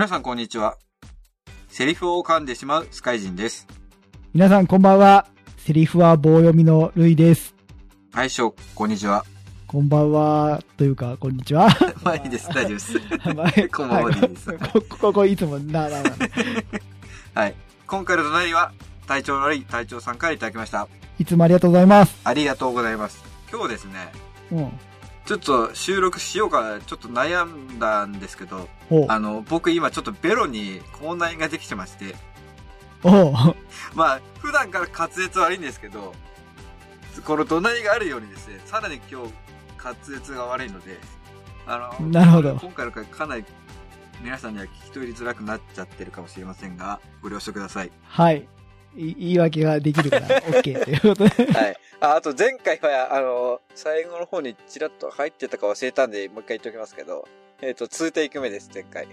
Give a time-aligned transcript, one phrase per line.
[0.00, 0.78] 皆さんこんにちは。
[1.68, 3.66] セリフを噛んでしまうスカイジンです。
[4.32, 5.26] 皆さんこんばんは。
[5.58, 7.54] セリフは棒読みのルイです。
[8.10, 9.26] はい、しょう、こんにちは。
[9.66, 10.62] こんばんは。
[10.78, 11.68] というか、こんにちは。
[12.02, 12.94] まあいいです、大丈夫です。
[13.36, 16.10] まあこんばんはでいいですはいこここいつもな、な、な。
[17.34, 17.54] はい。
[17.86, 18.72] 今回の隣は、
[19.06, 20.88] 隊長の悪い隊長さんからいただきました。
[21.18, 22.18] いつもありがとうございます。
[22.24, 23.22] ありがとうございます。
[23.52, 24.10] 今日ですね、
[24.50, 24.72] うん。
[25.30, 28.68] ちょっと収録しようか、ちょっと悩んだんですけど、
[29.06, 32.16] あの、僕今ちょっとベロに口内炎ができてまして、
[33.94, 36.14] まあ、普段から滑舌悪いんですけど、
[37.24, 39.32] この怒鳴りがあるようにですね、さらに今日
[39.80, 40.98] 滑舌が悪いので、
[41.64, 43.44] あの、なるほど今回の回かなり
[44.24, 47.92] 皆さんには聞き取りづらくなっちゃってるかもしれませんが、ご了承ください。
[48.02, 48.48] はい。
[48.96, 51.52] い言い訳ができるから、 OK ということで。
[51.52, 51.76] はい。
[52.00, 57.28] ああと前回は、あの、最後の方にちらっと入ってたか忘れたんで、もう一回言っておきますけど、
[57.62, 59.06] えっ、と、2テイク目です、前回。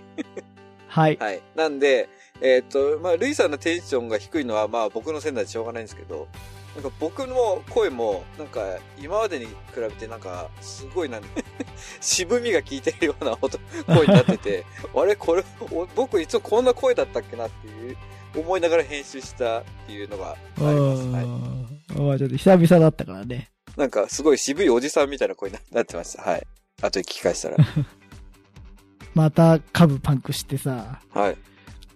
[0.88, 1.18] はい。
[1.18, 1.42] はい。
[1.56, 2.08] なんで、
[2.42, 6.28] えっ、と、まあ、ルイさんのテンションが低いのは、まあ、僕のせいなんでしょうがないんですけど、
[6.76, 8.62] なんか僕の声も、なんか、
[9.00, 11.24] 今までに比べて、なんか、すごいなん
[12.00, 17.98] 渋みが効いてるような音声になってて、あれこれ、お僕いつもこんな声だったっけなっていう、
[18.40, 21.08] 思いながら編集したっていうのがあります。
[21.08, 22.20] はい。
[22.20, 23.50] ちょっと久々だったからね。
[23.76, 26.24] なんか、すごい渋いおじさんみたいな声になってました。
[26.24, 26.48] はい。
[26.82, 27.58] あと聞き返したら。
[29.14, 31.38] また株パンクしてさ、はい。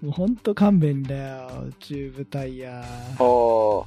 [0.04, 1.70] もうほんと勘弁だよ。
[1.80, 2.84] チューブタイヤ。
[2.84, 3.86] あほ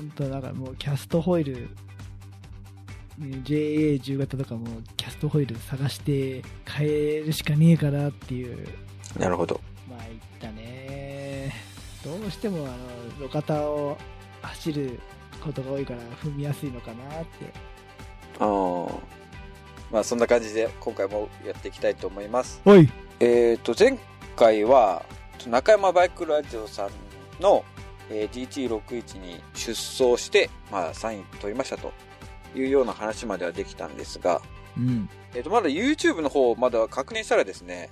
[0.00, 1.62] んと、なんかもうキャストホイール、
[3.18, 4.66] ね JA10 型とかも
[4.96, 8.68] キャストホイール探して変えるしかねえかなっていう、
[9.16, 9.60] あ、なるほど。
[9.90, 10.97] まあ言ったね。
[12.16, 13.98] どうしてもあの、路肩を
[14.42, 15.00] 走る
[15.42, 17.52] ことが多いから踏みやすいのかなって。
[18.38, 19.18] ああ。
[19.90, 22.60] まあそんな感じで今回もやっていきたいと思います。
[22.64, 22.88] おい
[23.20, 23.98] えっ、と、前
[24.36, 25.04] 回は、
[25.48, 26.90] 中山バイクラジオさん
[27.42, 27.64] の、
[28.10, 31.92] えー GT61 に出走して、まあサイン取りましたと
[32.54, 34.40] いうような話まではできたんですが、
[34.76, 35.08] うん。
[35.34, 37.90] えっ、と、まだ YouTube の方まだ確認したらですね、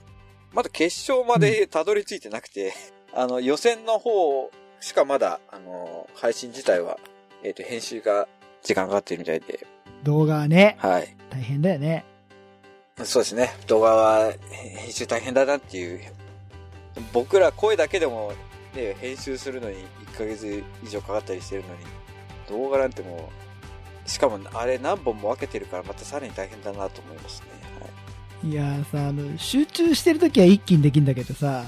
[0.53, 2.72] まだ決勝までたどり着いてなくて、
[3.16, 4.50] あの、予選の方
[4.81, 6.99] しかまだ、あの、配信自体は、
[7.43, 8.28] えっ、と、編集が
[8.62, 9.66] 時間かかってるみたいで、
[10.04, 11.16] 動画はね、はい。
[11.31, 12.05] 大変だよね。
[13.03, 13.55] そうですね。
[13.66, 16.00] 動画は編集大変だなっていう。
[17.15, 18.32] 僕ら声だけでも、
[18.75, 19.76] ね、編集するのに
[20.12, 21.84] 1ヶ月以上かかったりしてるのに、
[22.49, 23.31] 動画なんても
[24.05, 27.47] う、しかもあれ何本も分けてるからまたさらに大変だなと思いますね。
[27.81, 27.91] はい
[28.44, 31.65] いやーさ、あの、集中してるときは一気にできんだけどさ、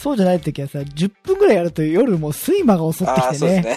[0.00, 3.76] そうじゃないときはさ、10分くらいやると夜もう睡魔が襲ってきてそうですね。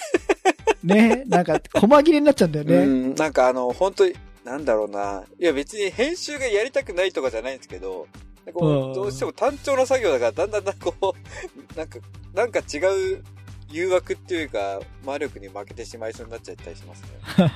[0.81, 1.07] ね。
[1.15, 1.23] ね。
[1.27, 2.85] なんか、細切れになっちゃうんだようね。
[2.85, 4.13] ん、なんかあの、本当に、
[4.45, 5.25] なんだろうな。
[5.37, 8.07] いや別に編集がやりたくないとかじゃないんですけど、
[8.53, 11.13] こうんうどうしても単調な作業だから、だんだんだんこう、
[11.77, 11.99] なんか、
[12.33, 12.77] なんか違
[13.15, 13.23] う
[13.69, 17.01] 誘惑っていうか、魔力に負けてしまいそうになっちゃったりします
[17.37, 17.51] ね。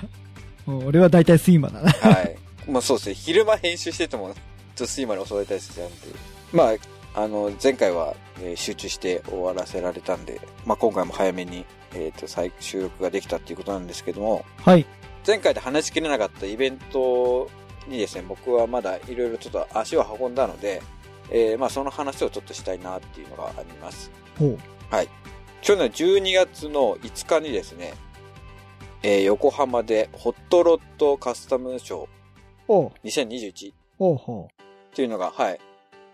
[0.65, 1.91] もう俺は大体睡魔だな。
[1.91, 2.37] はい。
[2.67, 3.15] まあそうですね。
[3.15, 4.33] 昼間編集してても、
[4.75, 5.97] ちょっと睡魔に襲われたりしちゃうんで。
[6.51, 6.73] まあ、
[7.21, 14.85] あの、前回は、えー集中して終わらせられたんで、まあ今回も早めに、えっ、と、再収録ができたっていうことなんですけども、はい。
[15.25, 17.49] 前回で話しきれなかったイベント
[17.87, 20.81] にですね、僕はまだいろいろちょっと足を運んだので、
[21.31, 24.11] えーまあその話をちょっとしたいなっていうのがあります。
[24.37, 24.57] ほう。
[25.61, 27.93] 去年12月の5日にですね、
[29.03, 32.07] えー横浜でホットロッドカスタムショー
[32.67, 33.07] ほう。
[33.07, 35.59] 2021ほうほっていうのが、はい。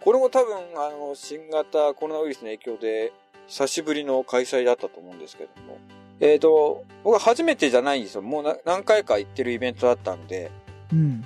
[0.04, 3.14] これも多分、あの、新型コロナウイルスの影響で、
[3.48, 5.78] 久しぶりの開催だったと思うんですけども。
[6.20, 8.22] えっ、と、僕は初めてじゃないんですよ。
[8.22, 10.52] もうな何回か行ってるイベントだったんで、
[10.92, 10.96] う。
[10.96, 11.26] うん。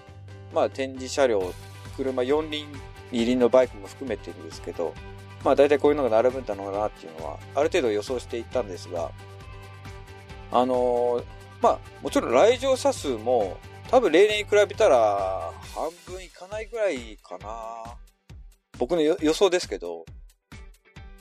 [0.54, 1.54] まあ展示車両、
[1.96, 2.68] 車4輪、
[3.12, 4.94] 2輪のバイクも含めてるんですけど、
[5.44, 9.12] まあ大体こういうのが並ぶんだろうなっていうのは、ある程度予想していったんですが、
[10.52, 11.24] あのー
[11.62, 13.58] まあもちろん来場者数も、
[13.90, 17.96] 多分例年に比べたら半分いかないぐらいかな。
[18.78, 20.06] 僕の予想ですけど、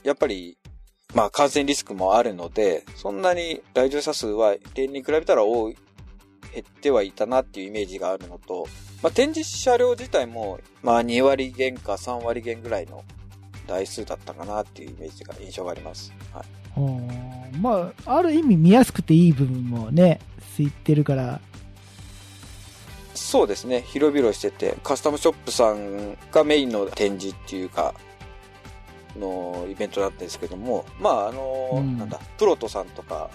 [0.03, 0.57] やっぱり、
[1.13, 5.77] まあ感染リスクもあるので、そんなに来場者数は例に比べたら多い、
[6.53, 8.67] 減ってはいたなっていうイメージがあるのと、
[9.03, 13.03] まあ、展示車両自体も、まあ、2割減か3割減ぐらいの
[13.67, 16.11] 台数だったかなっていうイメージが、印象があります。
[16.33, 17.57] はい。
[17.57, 20.19] まあ、ある意味見やすくていい部分もね、
[20.55, 21.41] ついてるから、
[23.17, 23.81] そうですね。
[23.81, 27.93] 広々してて、カスタムショップさんがメインの展示っていうか、
[29.17, 33.29] のイベントだったんですけども、まあ、あの、うんなんだ、プロトさんとか、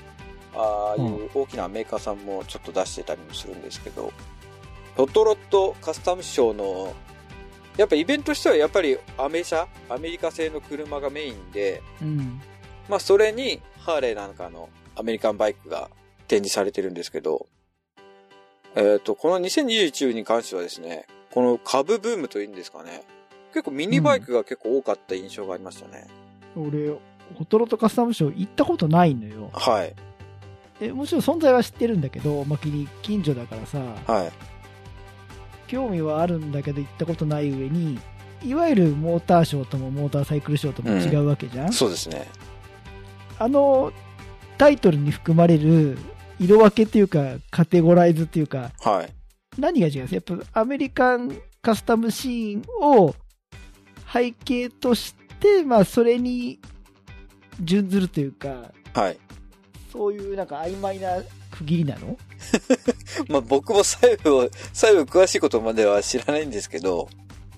[0.54, 4.12] ああいう大きなメーカーさんもちょっと出してたりもするんですけど、
[4.96, 6.94] ロットロットカスタムショーの
[7.76, 12.40] やっぱイベントとしてはやっぱりアメ車、アメリカ製の車がメインで、うん。
[12.88, 15.88] まあそれにハーレーなんかのアメリカンバイクが
[16.28, 17.46] 展示されてるんですけど、
[18.74, 23.02] えっ、と、この2021に関してはですね、この株ブームというんですかね、
[23.52, 26.06] 結構ミニバイクが結構多かった印象がありましたね。
[26.56, 26.90] 俺、
[27.34, 29.50] ホトロトカスタムショー行ったことないのよ。
[29.52, 29.94] はい。
[30.80, 34.32] えもちろん存在は知ってるんだけど、まあ、近近所だからさ、はい。
[35.68, 37.98] 興味はあるんだけど行ったことない上に、
[38.44, 42.28] いわゆるモーターショーともモーターサイクルショーとも違うわけじゃん、そうですね。
[43.38, 43.92] あの
[44.58, 45.98] タイトルに含まれる
[46.42, 49.12] 色分けっていうか、カテゴライズっていうか、はい。
[49.58, 50.34] 何が違うんですか？
[50.34, 53.14] やっぱアメリカンカスタムシーンを
[54.12, 56.58] 背景として、まあそれに
[57.60, 59.18] 準ずるというか、はい。
[59.92, 61.16] そういうなんか曖昧な
[61.50, 62.16] 区切りなの？
[63.28, 67.08] まあ僕も細部を、細部詳しいことまでは知らないんですけど、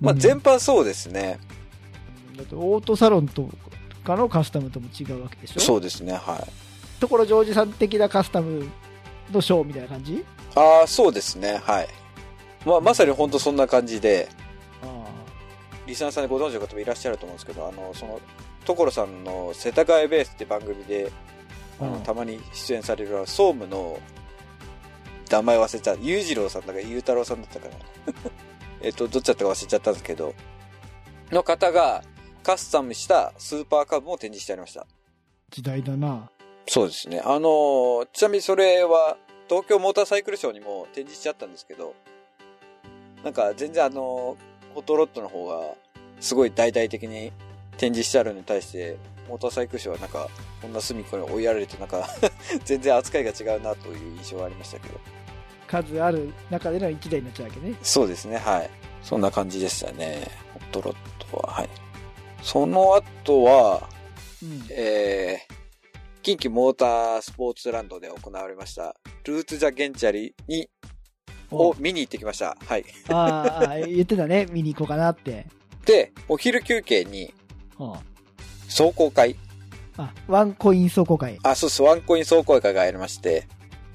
[0.01, 1.39] まあうん全般そうですね。
[2.37, 3.49] だってオートサロンと
[4.05, 5.61] かのカスタムとも違うわけでしょ？
[5.61, 6.13] そうですね。
[6.15, 6.51] はい。
[7.09, 8.69] 所ジョージさん的なカスタム
[9.33, 10.25] のショーみたいな感じ？
[10.55, 11.61] ああ、そうですね。
[11.65, 11.89] はい。
[12.65, 14.29] まあまさに本当そんな感じで、
[14.83, 14.87] あ
[15.87, 18.21] リスナーさんでご存知の方もいらっしゃると思うんですけど、あの、その、
[18.65, 21.11] 所さんの世田谷ベースって番組で、
[21.81, 23.99] あの、うんたまに出演される総務の、
[25.31, 25.99] 名前忘れちゃう。
[26.01, 27.75] 裕次郎さんだか、裕太郎さんだったかな。
[28.83, 30.35] えっと、どっちだったか忘れちゃったんですけど、
[31.31, 32.03] の方が
[32.43, 34.87] カスタムしたスーパーカブも展示してありました。
[35.51, 36.31] 時代だな。
[36.67, 37.21] そうですね。
[37.25, 39.17] あの、ちなみにそれは、
[39.49, 41.95] 東京モーターサイクルショーにも展示しちゃったんですけど、
[43.23, 44.37] なんか全然あの、
[44.75, 45.75] ホットロットの方が、
[46.21, 47.33] すごい大々的に
[47.77, 48.97] 展示してあるのに対して、
[49.29, 50.29] モーターサイクルショーはなんか、
[50.61, 52.09] こんな隅っこに追いやられて、なんか、
[52.65, 54.99] 全然扱いが違うなという印象がありましたけど。
[55.67, 57.75] 数ある中での一台になっちゃうわけね。
[57.83, 58.71] そうですね、はい。
[59.03, 60.29] そんな感じでしたね。
[60.55, 61.69] ホットロットは、はい。
[62.43, 63.89] その後は、
[64.43, 64.67] うん。
[64.71, 65.64] えー、
[66.25, 70.71] 近畿モータースポーツランドで行われました、ルーツ・ザ・ゲンチャリに、
[71.51, 72.57] を見に行ってきました。
[72.67, 72.85] はい。
[73.11, 74.47] ああ、 言ってたね。
[74.51, 75.47] 見に行こうかなって。
[75.85, 77.35] で、お昼休憩に
[77.79, 77.93] うん
[78.69, 79.37] 壮行会、
[79.99, 81.39] あ、ワンコイン走行会。
[81.43, 83.47] あ、そうそう、ワンコイン壮行会がありまして、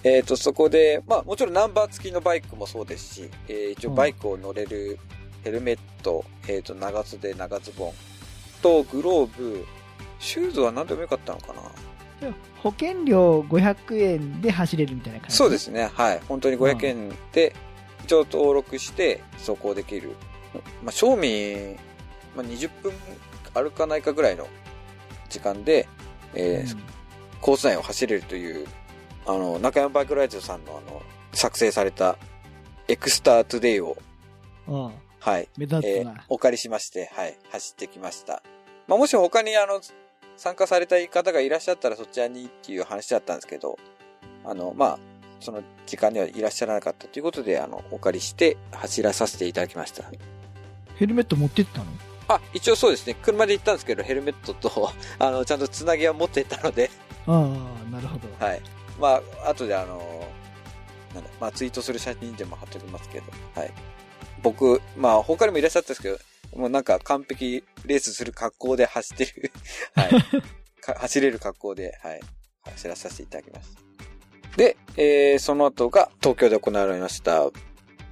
[0.04, 5.00] えっ、と、そこで、まあ、もちろんナンバー付きのバイクもそうですし、えー一応うんバイクを乗れる
[5.44, 7.94] ヘルメット、えっ、と、長袖、長ズボン
[8.62, 9.66] と、グローブ、
[10.20, 11.62] シューズは何でもよかったのかな
[12.64, 15.36] 保険料500円で走れるみたいな感じ？
[15.38, 15.58] そうで。
[15.58, 15.90] すね。
[15.94, 16.22] はい。
[16.28, 17.56] 本当に500円で、
[18.04, 20.16] 一応登録して走行できる。
[20.84, 21.76] まあ、正味、
[22.36, 22.94] まあ、20分
[23.54, 24.48] 歩かないかぐらいの
[25.30, 25.88] 時間で、
[26.34, 26.78] えー
[27.42, 28.68] コース内を走れるという、
[29.26, 31.02] あの、中山バイクライズさんのあの、
[31.32, 32.18] 作成された
[32.90, 33.96] エクスタートゥデイを、
[34.68, 34.86] うん。
[34.88, 36.26] うんはい、目立えーつな。
[36.28, 38.44] お借りしまして、はい、走ってきました。
[38.88, 39.80] まあ、もし他にあの、
[40.40, 43.78] 参加されたい方がいらっしゃったらそちらにっていう話だったんですけど、
[44.46, 45.00] あの、まあ、
[45.42, 50.06] その時間にはいらっしゃらなかったということで、あの、お借りして走らさせていただきました。
[50.96, 51.86] ヘルメット持ってったの？
[52.30, 53.18] あ、一応そうですね。
[53.22, 56.90] 車で行ったんですけど、ヘルメットと、 あの、ちゃんとつなぎは持ってったので、
[57.28, 58.46] ああ、なるほど。
[58.46, 58.62] はい。
[58.98, 60.26] まあ、後であの、
[61.14, 63.74] なんだ、まあ、ツイートする写真でも貼っておきますけど、はい。
[64.42, 66.18] 僕、まあ、他にもいらっしゃったんですけど、
[66.56, 69.52] もうなんか完璧レースする格好で走ってる、
[69.96, 70.10] はい。
[70.82, 72.22] か走れる格好で、はい。
[72.64, 74.58] 走らさせていただきました。
[74.58, 77.50] で、えー、その後が東京で行われました、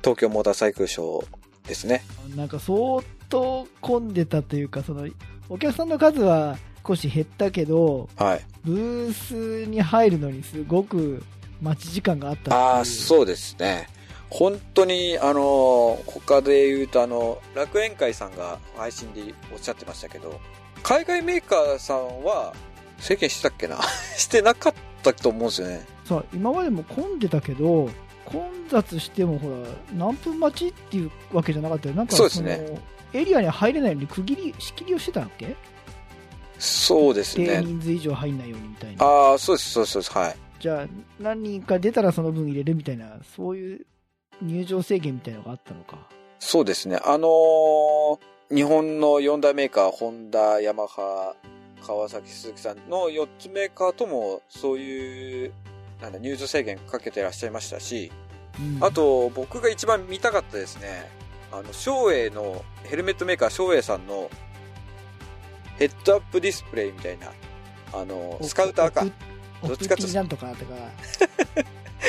[0.02, 2.04] 東京モーターサイクルショーですね。
[2.36, 5.08] なんか相当混んでたというか、その、
[5.50, 8.46] お客さんの数は少し減ったけど、はい。
[8.64, 11.24] ブースに入るのにすごく
[11.62, 12.56] 待ち時間があった。
[12.56, 13.88] ああ、そうですね。
[14.30, 19.22] 本当に、あの、他で言うと、あの、楽園会さんが配信で
[19.54, 20.40] おっしゃってましたけど、
[20.84, 22.54] 海外メーカーさんは
[23.00, 23.80] 制限してたっけな？
[24.18, 25.86] してなかったと思うんですよね。
[26.06, 27.90] さ今までも混んでたけど、
[28.26, 29.56] 混雑してもほら、
[29.96, 31.96] 何分待ちっていうわけじゃなかったよ。
[31.96, 32.80] なんかそうですねの
[33.14, 35.56] エリアに入れないように区切り、仕切りをしてたっけ？
[36.60, 37.62] そうです定ね。
[37.66, 39.06] 人数以上入んないようにみたいな。
[39.06, 40.18] ああ、そうです、そうです、そうです。
[40.18, 40.36] はい。
[40.60, 40.88] じゃあ、
[41.20, 43.86] 何人か出たらその分入れるみたいな、そういう
[44.42, 45.98] 入場制限みたいなのがあったのか。
[46.40, 47.00] そうですね。
[47.04, 51.36] あのー日本の4大メーカー、ホンダ、ヤマハ、
[51.86, 55.54] 川崎、鈴木さんの4つメーカーとも、そういう、
[56.02, 58.10] なんだ、入場制限かけてらっしゃいましたし、
[58.58, 61.10] うんあ、と、僕が一番見たかったですね。
[61.52, 64.30] あの、照英の、ヘルメットメーカー照英さんの、
[65.78, 67.34] ヘッドアップディスプレイみたいな、
[67.92, 69.06] あの、スカウターか。
[69.62, 70.74] どっちかとなんとかとか、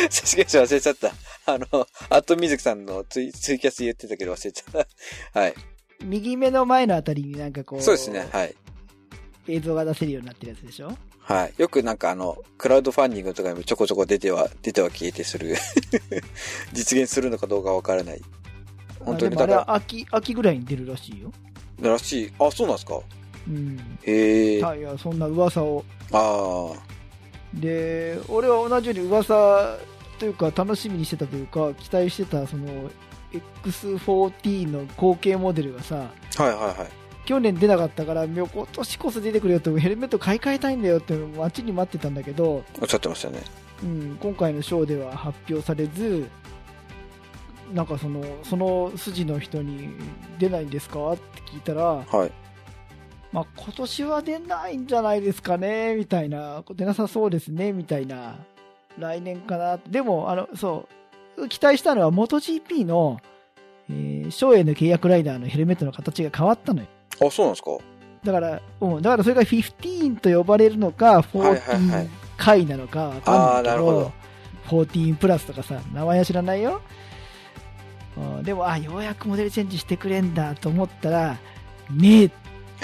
[0.11, 1.13] 写真忘れちゃった。
[1.47, 1.67] あの、
[2.11, 4.87] アットミズキさんのツイツイキャス言ってたけど忘れちゃっ
[5.33, 5.41] た。
[5.41, 5.55] はい。
[6.05, 8.55] 右目の前のあたりになんかこう、そうですね、はい。
[9.49, 10.97] 映像が出せるようになってるやつでしょ？
[11.21, 11.55] はい。
[11.59, 15.57] よくなんかあの、クラウドファンディングとかにもちょこちょこ出ては、出ては消えてする。
[16.73, 18.23] 実現するのかどうかわからない。
[19.01, 21.33] 本当にだかは秋、秋ぐらいに出るらしいよ。
[21.81, 22.33] ら、らしい。
[22.39, 23.01] あ、そうなんですか
[23.49, 23.99] うん。
[24.03, 24.57] へえ。
[24.57, 25.85] い、いや、そんな噂を。
[26.13, 26.73] あ
[27.55, 29.77] で、俺は同じように噂
[30.19, 32.91] というか、楽しみにしてたというか、期待してた、その、
[33.63, 36.43] X40 の後継モデルがさ、ー。
[36.43, 36.89] はいはいはい。
[37.27, 43.43] 去年出なかったから、今年こそ出てくれよって、ヘルメット買い替えたいんだよって待ちに待ってたんだけど、おっしゃってましたね。
[43.83, 46.27] うん、今回のショーでは発表されず、
[47.75, 49.91] なんかその、その筋の人に
[50.39, 51.13] 出ないんですか？
[51.13, 52.33] って聞いたら、はい。
[53.33, 58.37] まあ、今年は出ないんじゃないですかね、みたいな、出なさそうですね、みたいな、
[58.99, 59.79] 来年かな。
[59.87, 60.89] でも、あの、そ
[61.37, 63.19] う、期待したのは、MotoGP の、
[63.91, 66.89] えー、ショーへの契約ライダーのヘルメットの形が変わったのよ。
[67.21, 67.77] あ、そうなんですか。
[68.25, 74.13] だから、うん、だからそれが15と呼ばれるのか、はいはいは14い回なのかわかんないけど、なるほど。
[74.69, 76.81] 14プラスとかさ、名前は知らないよ。
[78.17, 78.43] うん。
[78.43, 81.37] でも、あ、ようやくモデルチェンジしてくれんだと思ったら、
[81.91, 82.31] ねえ、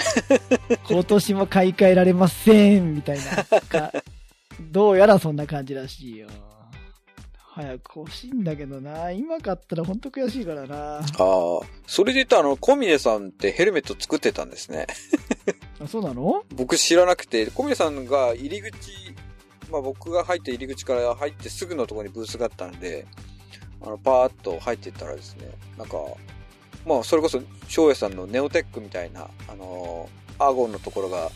[0.89, 3.61] 今年も買い替えられません、みたいな。
[3.61, 3.91] か
[4.71, 6.27] どうやらそんな感じらしいよ。
[7.37, 9.11] 早く欲しいんだけどな。
[9.11, 10.97] 今買ったら本当悔しいからな。
[10.97, 11.03] ああ。
[11.87, 14.87] それで言ったらあの、小峰さんってヘルメット作ってたんですね。
[15.79, 16.43] あ、そうなの？
[16.53, 18.91] 僕知らなくて、小峰さんが入り口、
[19.71, 23.05] まあ僕が入った入り口から入ってすぐのところにブースがあったんで、
[23.81, 25.47] あの、パーッと入っていったらですね、
[25.77, 25.97] なんか、
[26.85, 31.31] まあそれこそ、翔英さんのネオテックみたいな、あの、アーゴンのところが、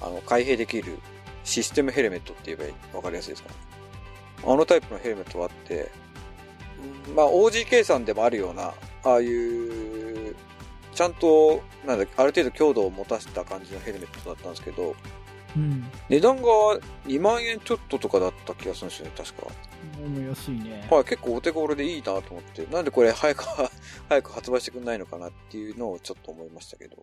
[0.00, 0.98] あの、開閉できる
[1.44, 3.54] システムヘルメットって言えばいいわかりやすいですかね。
[4.44, 5.90] あのタイプのヘルメットがあって、
[7.08, 8.72] うんまあ OGK さんでもあるような、
[9.04, 10.34] ああいう、
[10.94, 14.94] ちゃんと、なんだある程度強度を持たせた感じのヘルメットだったんですけど、
[15.56, 15.84] うん。
[16.08, 16.42] 値段が
[17.06, 19.46] 2万円ちょっととかだった気がするんですよね、確か。
[20.04, 20.86] 思いやすいね。
[20.90, 23.44] はい、結構お手頃でいいなと思って、なんでこれ早く、
[24.08, 26.96] 早く発売してくんないのかなっていうのをちょっと思いましたけど。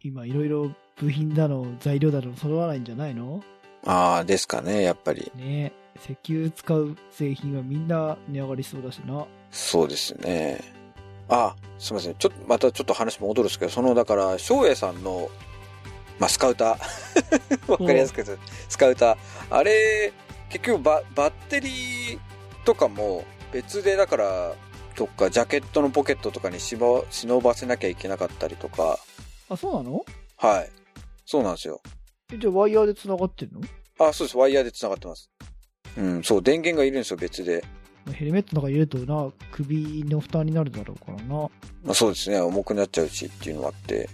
[0.00, 3.42] 今いろいろ部品だの材料だの揃わないんじゃないの？
[3.84, 5.30] ああ、ですかね、やっぱり。
[5.34, 9.26] ね石油使う製品はみんな値上がりしそうだしな。
[9.50, 10.60] そうですね。
[11.28, 12.14] あ、すいません。
[12.14, 15.28] ちょっと、またちょっと話戻るんですけど、その、だから、翔英さんの、
[16.18, 17.70] まあ、スカウター。
[17.70, 18.24] わかりやすく
[18.68, 19.16] スカウター。
[19.50, 20.12] あれ、
[20.50, 22.18] 結局バ、バッテリー
[22.64, 24.54] とかも別で、だから、
[24.94, 28.98] とか、ジャケットのポケットとかにしば、忍ばせなきゃいけなかったりとか、
[29.48, 30.04] あ、そうなの？
[30.36, 30.70] はい。
[31.24, 31.80] そうなんですよ。
[32.32, 33.60] えじゃあワイヤーで繋がってんの？
[33.98, 34.36] あ、そうです。
[34.36, 35.30] ワイヤーで繋がってます。
[35.96, 37.64] うん、そう、電源がいるんですよ、別で。
[38.12, 41.34] ヘルメットの中に入れるとな、首の負担になるだろうからな。
[41.34, 41.50] ま
[41.90, 42.40] あ、そうですね。
[42.40, 44.08] 重くなっちゃうしっていうのがあって。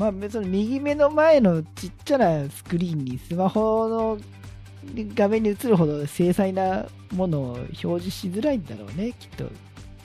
[0.00, 4.18] まあ別に右目の前のちっちゃなスクリーンにスマホの
[5.14, 9.44] 画面に映るほど精細なものを表示しづらいんだろうね、きっと。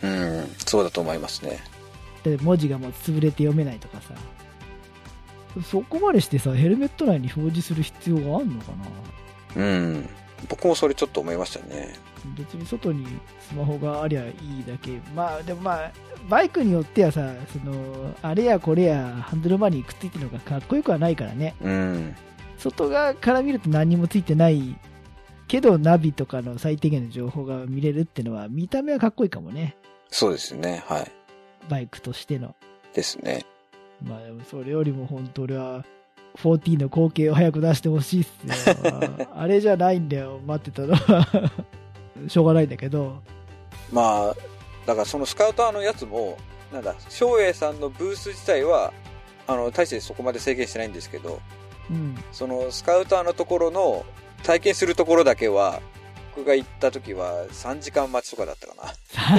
[0.03, 1.63] うん、そうだと思いますね。
[2.25, 4.13] で文字がもう潰れて読めないとかさ。
[5.63, 8.73] そこまでしてさ、ヘルメット内に表示する必要があるのか
[9.55, 9.63] な？
[9.63, 10.09] うん。
[10.49, 11.93] 僕もそれちょっと思いましたね。
[12.37, 13.05] 別に外に
[13.39, 14.99] スマホがありゃいいだけ。
[15.15, 15.91] まあ、でもまあ、
[16.29, 21.55] バイクによってはさ、その、あれやこれやハンドルバーにくっついてるのがかっこよくはないからね。
[21.61, 22.15] うん。
[22.57, 24.77] 外側から見ると何もついてない
[25.47, 29.77] けど、ナビとかの最低限の情報が見れるってのは、見た目はかっこいいかもね。
[30.09, 30.83] そうですね。
[30.87, 31.11] はい。
[31.69, 32.55] バイクとしての。
[32.93, 33.45] ですね。
[34.01, 35.85] まあでもそれよりも本当俺は、
[36.37, 38.75] 14の後継を早く出してほしいっす よ。
[39.35, 41.51] あれじゃないんだよ、待ってたのは。
[42.27, 43.21] しょうがないんだけど。
[43.91, 44.35] まあ、
[44.85, 46.37] だからそのスカウターのやつも、
[46.73, 48.91] なんだ、翔英さんのブース自体は、
[49.47, 51.39] あの、大してそこまで制限してないんですけど、
[51.89, 52.15] うん。
[52.31, 54.05] そのスカウターのところの
[54.43, 55.81] 体験するところだけは、
[56.35, 58.93] 僕が行った時は3時間待ちとかだったかな。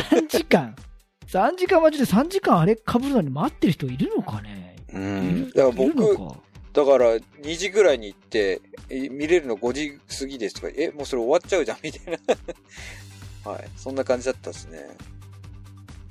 [0.09, 0.75] 3時間
[1.29, 4.77] ?3 時間待ちで3時間あれ被るのに待ってる人いるのかね？
[4.95, 5.45] ういん。
[5.47, 6.17] るだから僕、
[6.77, 12.21] だから2時ぐらいに行って、え見れるの5時過ぎですとか、え、もうそれ終わっちゃうじゃんみたい
[13.45, 13.49] な。
[13.51, 13.69] はい。
[13.79, 14.87] そんな感じだったですね。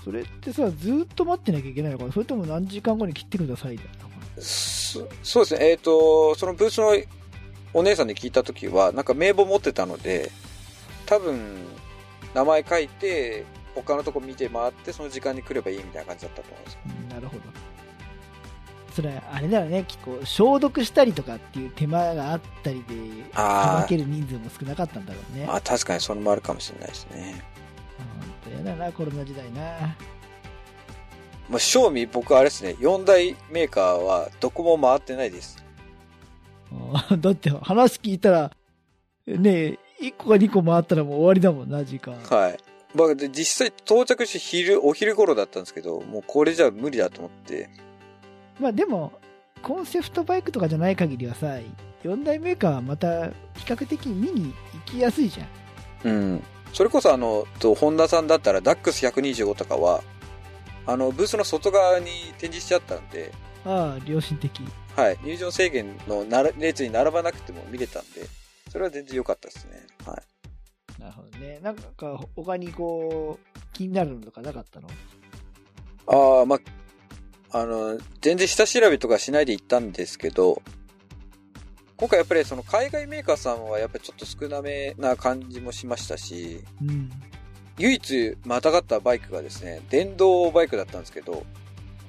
[0.03, 2.11] それってさ、ずーっと待ってなきゃいけないのかな？
[2.11, 3.79] それとも何時間後に切ってください
[4.39, 5.69] そそうですね。
[5.69, 6.97] えっ、と、そのブースの
[7.75, 10.31] お姉さんに聞いたときは、なんか名簿持ってたので、
[11.05, 11.59] 多分、
[12.33, 13.45] 名前書いて、
[13.75, 16.77] 他のとこ見て回って、その時間に来ればいいみたいな感じだったと思います。
[16.87, 17.74] うんなるほど。
[18.95, 22.95] それ、あれだよね、結構消毒したりとかっていう手間があったりで、
[23.33, 25.45] さばける人数も少なかったんだろうね。
[25.45, 27.43] まあ確かにそれもあるかもしれないですね。
[28.45, 29.95] 本当やだな、コロナ時代な。
[31.49, 35.61] まあ、賞味僕あれですね、4大メーカーはどこも回ってないです。
[37.19, 38.51] だって話聞いたら、
[39.27, 42.15] ねえ、1個か2個回ったらもう終わりだもんな、時間。
[42.15, 42.57] はい。
[42.93, 47.69] まあ、で実際到着して昼、お昼頃だったんですけど、もうこれじゃ無理だと思って。
[48.59, 49.13] まあでも、
[49.61, 51.57] コンセプトバイクとかじゃない限りはさ、
[52.03, 53.33] 4大メーカーはまた比
[53.65, 55.43] 較的見に行きやすいじゃ
[56.07, 56.11] ん。
[56.11, 56.43] うん。
[56.73, 60.03] それこそあの、と、ホンダさんだったら、ダックス125とかは、
[60.85, 62.05] あの、ブースの外側に
[62.37, 63.31] 展示しちゃったんで、
[63.65, 64.61] ああ、良心的。
[64.95, 65.17] はい。
[65.23, 68.27] 入場制限のなら列に並ばなくても見れたんで、
[68.69, 69.87] それは全然良かったですね。
[70.05, 71.01] はい。
[71.01, 71.59] なるほどね。
[71.63, 74.87] なんか、他にこう、気になるのとかなかったの？
[76.07, 76.59] ああ、まあ、
[77.55, 80.61] あの、全然下調べとかしないで行ったんですけど、
[81.95, 87.09] 今回やっぱりその海外メーカーさんはやっぱりちょっと少なめな感じもしましたし、うん。
[87.77, 91.45] 唯一またがったバイクがですね、電動バイクだったんですけど、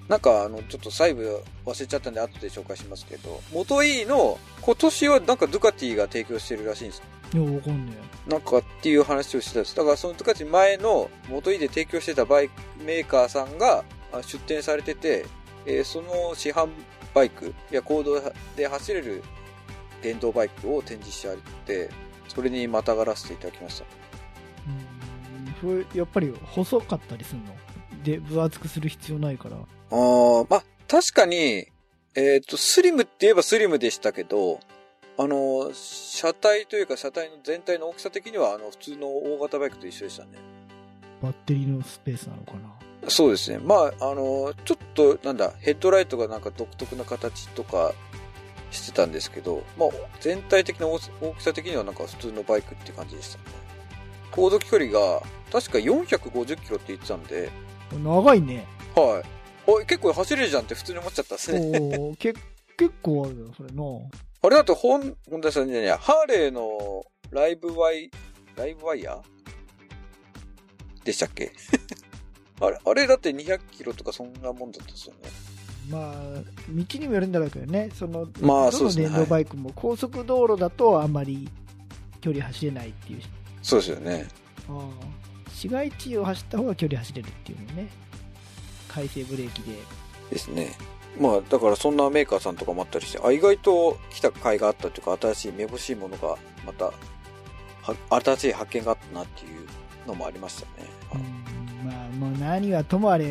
[0.08, 7.02] なんかあの、ちょっと細部忘れちゃったんで後で紹介しますけど、元 E の今年はなんかドゥカティが提供してるらしいんです。
[7.32, 7.92] いや、わかんね
[8.26, 9.76] なんかっていう話をしてたんです。
[9.76, 15.24] だからそのドゥカティ前の元 E で提供してたバイクメーカーさんがあ出展されてて、
[15.66, 16.70] えーその市販
[17.14, 18.20] バイクや公道
[18.56, 19.22] で走れる
[20.02, 21.90] 電動バイクを展示してあって、
[22.28, 23.84] それにまたがらせていただきました。
[23.84, 23.86] え。
[25.70, 25.82] うん。
[25.84, 27.56] それ、やっぱり細かったりするの？
[28.04, 29.56] で、分厚くする必要ないから。
[29.56, 31.66] ああ、まあ、確かに、
[32.14, 34.60] えっ、と、スリムって言えばスリムでしたけど、
[35.18, 40.32] あの、車体というか車体の全体の大きさ的には、あの、普通の大型バイクと一緒でしたね。
[41.22, 42.75] バッテリーのスペースなのかな？
[43.08, 43.58] そうですね。
[43.58, 47.92] まあ、あの、ちょっと、なんだ、ヘッドライトがなんか独特な形とか
[48.70, 49.88] してたんですけど、まあ、
[50.20, 53.44] 全体的な大大きさ的にはなんか普通のバイクって感じでしたね。
[54.32, 57.50] 航続距離が、確か450キロって言ってたんで、
[58.02, 58.66] 長いね。
[58.94, 59.70] はい。
[59.70, 62.16] お結構走れるじゃんって普通に思っちゃったんですね。
[62.18, 62.38] 結
[63.02, 63.82] 構あるよ、それな。
[64.42, 68.10] あれだと、ホン、ホンダさんじゃねハーレーのライブワイ、
[68.56, 69.22] ライブワイヤー？
[71.04, 71.52] でしたっけ？
[72.60, 75.30] あれ、あれだって200キロとかそんなもんだったですよね。
[75.90, 76.14] まあ、
[76.68, 81.48] 道にもよるんだろうけどね、その、まあどの電そうですねはい動バイクも高速道路だとあんまり
[82.20, 83.22] 距離走れないっていう。
[83.62, 84.26] そうですよね。
[84.68, 85.16] ああ
[85.52, 87.88] 市街地を走った方が距離走れるっていうのね。
[88.88, 89.72] 回生ブレーキで。
[90.30, 90.72] ですね。
[91.20, 96.92] まあ、だからそんなメーカーさんとかもあったりして、あ、意外と来た甲斐があったというか、新しいめぼしいものが、また、は
[98.22, 99.66] 新しい発見があったなっていう
[100.06, 100.88] のもありましたね。
[101.14, 101.45] うん、まあ、
[102.18, 103.24] もう何はともあれ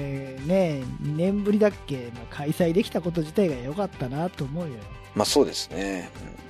[0.46, 4.76] ね、2年ぶりだっけ、まあ、開催できたこと自体が良かったなと思うよ。
[5.16, 6.10] まあそうですね。
[6.30, 6.46] うん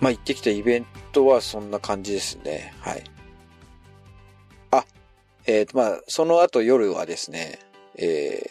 [0.00, 2.72] まあ行ってきたイベントはそんな感じですね。
[2.80, 3.04] はい。
[4.70, 4.84] あ、
[5.46, 7.58] えっ、とまあその後夜はですね、
[7.96, 8.50] えー、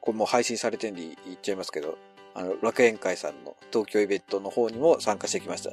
[0.00, 1.98] これもう配信されてんで言っちゃいますけど、
[2.34, 5.70] あの、楽園会さんの東京イベントの方にも参加してきました。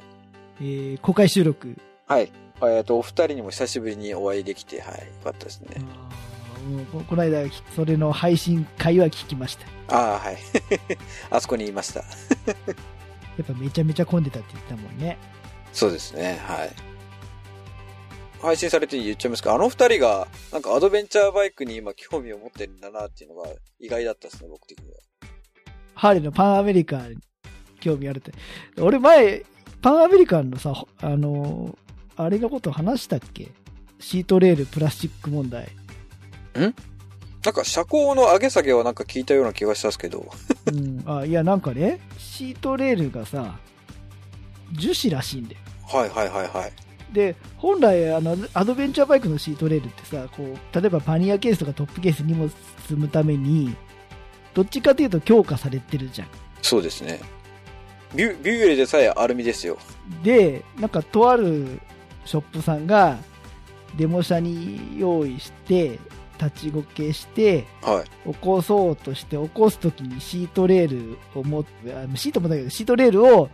[0.60, 1.76] えー公開収録。
[2.06, 2.30] はい。
[2.62, 5.76] えっと、お二人にも久しぶりにお会いできて、はい、よかったですね。
[6.92, 9.96] ここの間、それの配信会は聞きました。
[9.96, 10.38] ああ、はい。
[11.30, 12.00] あそこにいました。
[13.36, 15.18] やっぱめちゃめちゃ混んでたって言ってたもんね。
[15.72, 16.70] そうですね、はい。
[18.40, 23.48] 配信されて言っちゃいますか、あの二人が、なんかアドベンチャーバイクに今興味を持ってるんだなっていうのが
[23.80, 24.98] 意外だったですね、僕的には。
[25.94, 27.20] ハーレーのパンアメリカン
[27.80, 28.32] 興味あるって。
[28.80, 29.44] 俺前、
[29.82, 31.76] パンアメリカンのさ、あの、
[32.16, 33.48] あれのこと話したっけ？
[33.98, 35.68] シートレールプラスチック問題。
[36.54, 36.68] な
[37.50, 40.32] んか車高の上げ下げはなんか聞いたような気がしたんですけど、
[40.66, 41.02] うん。
[41.06, 43.58] あ、いや、なんかね、シートレールがさ、
[44.72, 45.60] 樹脂らしいんだよ。
[45.86, 46.72] はいはいはいはい。
[47.12, 52.48] で、本来、あの、アドベンチャーバイクのシートレールってさ、こう、例えばパニアケースとかトップケースにも
[52.88, 53.76] 積むために、
[54.54, 56.28] どっちかというと強化されてるじゃん。
[56.62, 57.20] そうですね。
[58.14, 59.76] ビュビューエルでさえアルミですよ。
[60.22, 61.80] で、なんかとある
[62.24, 63.18] ショップさんが
[63.96, 65.98] デモ車に用意して、
[66.38, 68.32] 立ちごけして、はい。
[68.32, 73.48] 起こそうとして、起こすときにシートレールを持って、あシートもだけど、シートレールを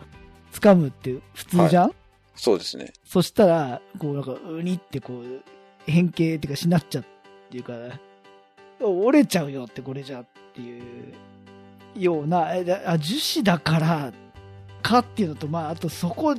[0.53, 1.93] 掴むって普通じゃん、
[2.35, 2.93] そうですね。
[3.05, 5.43] そしたら、こうなんか、うにってこう、
[5.87, 7.07] 変形っていうかしなっちゃうっ
[7.51, 7.75] ていうか、
[8.81, 10.83] 折れちゃうよってこれじゃっていう
[11.97, 12.49] ような、
[12.87, 14.13] あ樹脂だから
[14.83, 16.35] かっていうのと、まあ、あとそこ、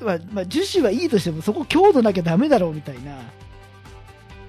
[0.00, 3.22] まあ、まあ、樹脂はいいとしても、そこ強度なきゃダメだろうみたいな。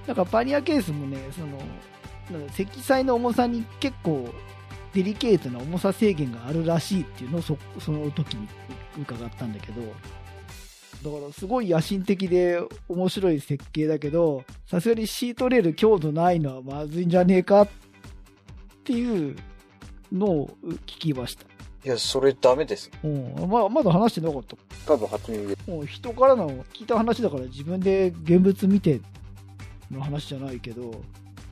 [0.06, 1.58] なんかパニアケースもね、その、
[2.30, 4.28] なんか積載の重さに結構
[4.92, 8.48] デリケートな重さ制限があるらしいっていうのをそその時に
[9.00, 17.68] 伺ったんだけど、だからすごい野心的で面白い設計だけど、さすがにシートレール強度ないのはまずいんじゃねえかっ
[18.84, 19.36] ていう
[20.12, 21.55] のを聞きました。
[21.86, 22.90] いや、それダメです。
[23.04, 23.48] うん。
[23.48, 24.56] まあ、まだ話してなかった。
[24.92, 25.56] 多分初耳で。
[25.68, 29.00] もう人からの聞いた話だから自分で現物見て
[29.92, 31.00] の話じゃないけど、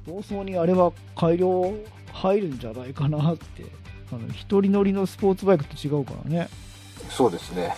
[0.04, 1.72] 早々にあれは改良
[2.12, 3.64] 入るんじゃないかなって。
[4.12, 6.48] あの、一人乗りのスポーツバイクと違うからね。
[7.10, 7.72] そうですね。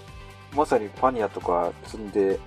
[0.54, 2.38] まさにパニアとか積んで、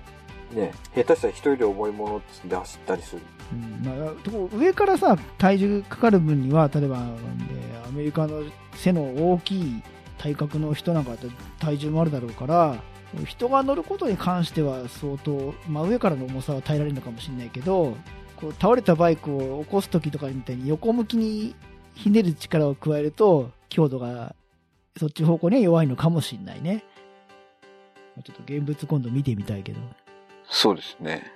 [0.52, 3.22] ね、下手したら一人で重いもの積んで走ったりする。
[3.52, 7.54] うんまあ、上からさ、体重かかる分には、例えば、なんで
[7.86, 8.42] アメリカの
[8.74, 9.82] 背の大きい
[10.18, 11.28] 体格の人なんかだって
[11.58, 12.82] 体重もあるだろうから、
[13.24, 17.96] 人が乗ることに関しては相当、まあ、上からの重さは耐えられるのかもしれないけど、
[18.36, 21.54] こう倒れたバイクを起こすときとかみたいに横向きに
[21.94, 24.34] ひねる力を加えると、強度が
[24.98, 26.84] そっち方向には弱いのかもしれないね。
[28.24, 29.80] ちょっと現物今度見てみたいけど。
[30.48, 31.32] そうですね。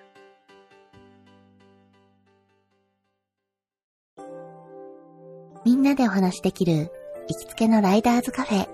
[5.64, 6.90] みんなでお話しできる
[7.28, 8.68] 行きつけのライダーズカフェ、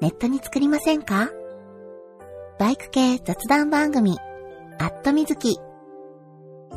[0.00, 1.28] ネットに作りませんか？
[2.58, 4.18] バイク系雑談番組、
[4.78, 5.58] アットみずき。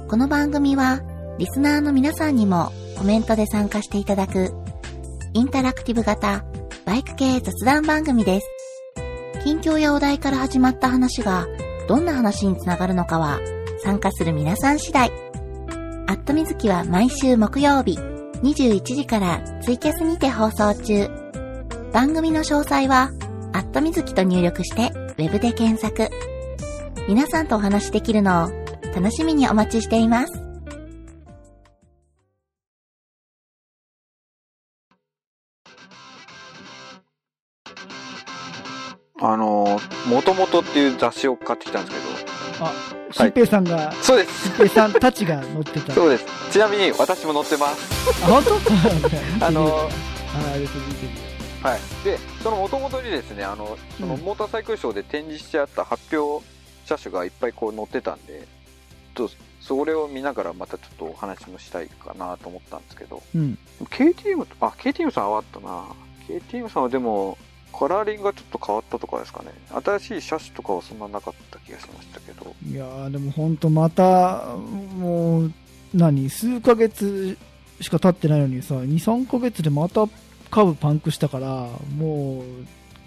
[0.10, 1.02] この番組は、
[1.38, 4.54] リスナーの皆さんにもコメントで参加していただく、
[5.34, 6.44] インタラクティブ型
[6.86, 8.48] バイク系雑談番組です。
[9.46, 11.48] 近況やお題から始まった話が、
[11.90, 13.40] どんな話につながるのかは、
[13.84, 15.12] 参加する皆さん次第。
[16.06, 17.98] アットみずきは毎週木曜日、
[18.44, 21.10] 21時からツイキャスにて放送中。
[21.92, 23.10] 番組の詳細は、
[23.54, 26.12] アットみずきと入力して、ウェブで検索。
[27.08, 28.50] 皆さんとお話しできるのを
[28.96, 30.49] 楽しみにお待ちしています。
[40.40, 41.98] もとっていう雑誌を買ってきたんです
[42.58, 42.74] けあ、
[43.12, 44.04] 新平さんが、ど。
[44.04, 44.48] そうです。
[44.48, 45.94] 新平さんたちが乗ってた。
[45.94, 46.26] そうです。
[46.52, 48.24] ちなみに私も乗ってます。
[48.24, 48.56] あ、本当？
[49.46, 51.12] あの、あー、見てる見てる
[51.62, 51.80] はい。
[52.06, 56.46] で、そのもともとにですね、あの、そのうんモーターサイクルショーで展示してあった発表
[56.86, 58.48] 車種がいっぱいこう載ってたんで、
[59.14, 63.58] とそれを見ながらまたちょっとお話もしたいかなと思ったんですけど、うん。
[63.82, 65.84] KTM と、あ、KTM さんはあったな
[66.30, 67.38] KTM さんはでも、
[67.78, 69.52] カラーリングがちょっと変わったとかですかね。
[69.84, 72.54] 新しい車種とかはそんななかった気がしましたけど。
[72.66, 74.46] いやー、でも本当また、
[74.98, 75.52] もう、
[75.94, 77.38] 何、数ヶ月
[77.82, 80.08] しか経ってないのにさ、2、3ヶ月でまた
[80.52, 82.44] カーブパンクしたから、もう、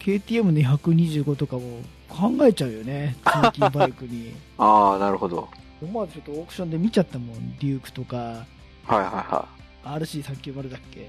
[0.01, 1.63] KTM の125とかも
[2.09, 4.33] 考えちゃうよね、通勤バイクに。
[4.59, 5.49] ああ、なるほど。
[5.83, 8.45] 思わずちょっとオークションで見ちゃったもん、デュークとか、は
[8.91, 9.47] いはいは
[9.85, 11.09] RC390 だっけ？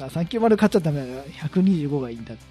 [0.00, 1.24] あ、390買っちゃダメだよ。
[1.50, 2.44] 125がいいんだって。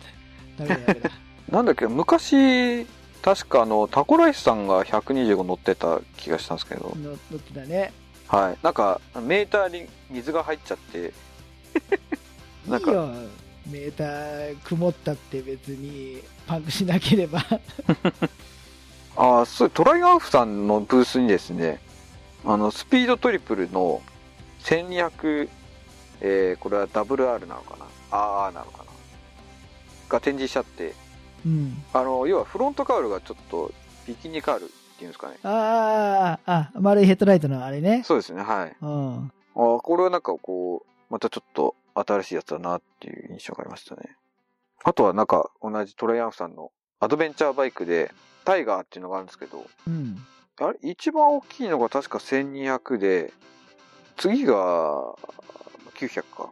[0.58, 1.10] ダメだダメだ。
[1.10, 1.12] い。
[1.52, 2.86] なんだっけ、昔、
[3.22, 7.94] 確かあの、タコライスさんが125乗ってた気がしたんですけど、乗乗ってたね。
[8.28, 8.58] はい。
[8.64, 11.14] なんか、メーターに水が入っちゃって、
[12.68, 13.10] なんかいいよ。
[13.70, 17.46] メーター曇ったって別にパンクしなければ。
[19.18, 21.82] ああ、そう、トライアンフさんのブースにですね、
[22.46, 24.02] あの、スピードトリプルの
[24.64, 25.50] 1200、
[26.22, 28.88] えー、これは WR なのかな ?RR なのかな？
[30.10, 30.94] が展示しちゃって、
[31.46, 31.84] うん。
[31.94, 33.72] あの、要はフロントカウルがちょっと
[34.08, 35.38] ビキニカウルっていうんですかね。
[35.44, 38.04] ああ、あ、丸いヘッドライトのあれね。
[38.06, 38.76] そうですね、はい。
[38.82, 39.32] うん。
[39.56, 44.16] ああ、これはなんかこう、またちょっと新しいやつだなっていう印象がありましたね。
[44.84, 48.12] あとはなんか同じトライアンフさんのアドベンチャーバイクで
[48.46, 50.18] タイガーっていうのがあるんですけど、うん。
[50.60, 53.34] あれ一番大きいのが確か1200で、
[54.16, 55.16] 次が
[55.98, 56.50] 900か。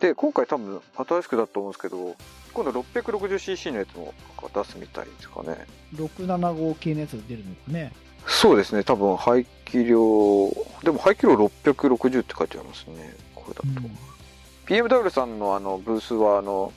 [0.00, 2.16] で、今回多分新しくだと思うんですけど、
[2.52, 4.12] 今度 660cc のやつも
[4.54, 5.66] 出すみたいですかね。
[5.94, 7.92] 675系のやつが出るのかね。
[8.26, 10.50] そうですね、多分排気量、
[10.82, 13.68] でも排気量660って書いてありますね、これだと。
[13.68, 13.98] うん。
[14.66, 16.72] BMW さんのあのブースはあの、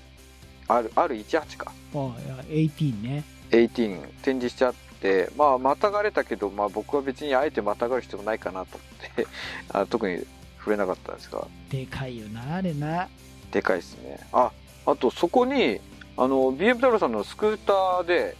[0.67, 1.71] R、R18 か。
[1.95, 3.23] ああ、いや、18ね。
[3.51, 9.27] 18展示しちゃって、まあ、またがれたけど、まあ僕は別にあえてまたがる必要もないかなと思って、
[9.71, 10.25] あ特に
[10.67, 13.07] 触れなかったんですが、でかいよな、あれな。
[13.53, 14.19] でかいですね。
[14.33, 14.51] あ、
[14.85, 15.79] あとそこに、
[16.17, 18.35] あの、BMW さんのスクーターで、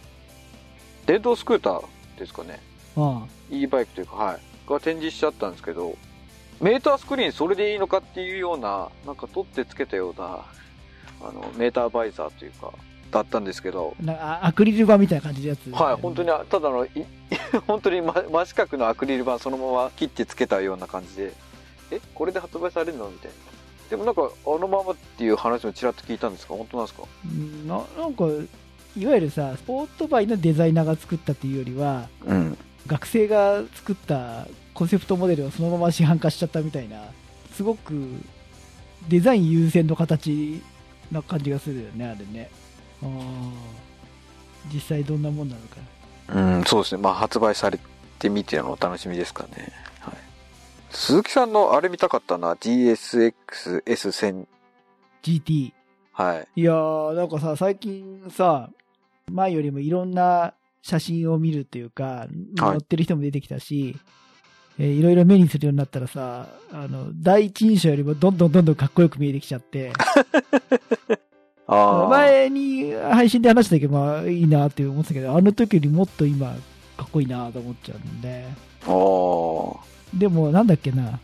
[1.06, 1.84] 電動スクーター
[2.18, 2.60] ですかね？
[2.98, 4.38] あ e バイクというか、はい。
[4.68, 5.96] が展示しちゃったんですけど、
[6.60, 10.44] メータースクリーンそれでいいのかっていうような、なんか取ってつけたような、
[11.22, 12.72] あの、メーターバイザーというか、
[13.10, 15.70] だったんですけど、アクリル板みたいな感じのやつ？
[15.70, 16.90] はい、本当に、ただの、い
[17.66, 21.32] 本当に真真四角のアクリル板そのまま切ってつけたような感じで、
[21.90, 23.08] え、これで発売されるの？
[23.08, 23.36] みたいな。
[23.90, 26.54] でもなんか、あのままっていう話もちらっと聞いたんですか？
[26.54, 27.04] 本当なんですか？
[27.24, 28.24] うんななんか、
[28.96, 32.58] いわゆるさ、スポートバイのデザイナーが作ったっていうよりは、うん。
[32.86, 37.02] 学生が作ったコンセプトモデルをそのまま市販化しちゃったみたいな、
[37.52, 37.92] すごく
[39.08, 40.62] デザイン優先の形
[41.12, 42.50] な感じがするよね、あれね。
[43.02, 43.50] あー
[44.72, 45.76] 実際どんなもんなのか。
[46.34, 47.02] うん、そうですね。
[47.02, 47.78] まあ、発売され
[48.18, 49.72] てみてのお楽しみですかね。
[50.88, 50.96] はい。
[50.96, 54.46] 鈴木さんのあれ見たかったな、GSX-S1000。
[55.22, 55.72] GT。
[56.12, 56.48] はい。
[56.60, 58.70] いやー、なんかさ、最近さ、
[59.30, 63.96] 前よりもいろんな写真を見るっていうか、乗ってる人も出てきたし、
[64.78, 69.92] えーいろいろ目にするようになったらさ、あの、第一印象よりもどんどんどんどんかっこよく見えてきちゃって、
[71.66, 72.08] ああ。
[72.08, 76.54] 前に配信で話した時まあいいなって思ってたけど、あの時よりもっと今
[76.96, 78.46] かっこいいなと思っちゃうんで、
[78.86, 78.90] あ
[79.84, 79.97] あ。
[80.14, 81.18] でもなんだっけな、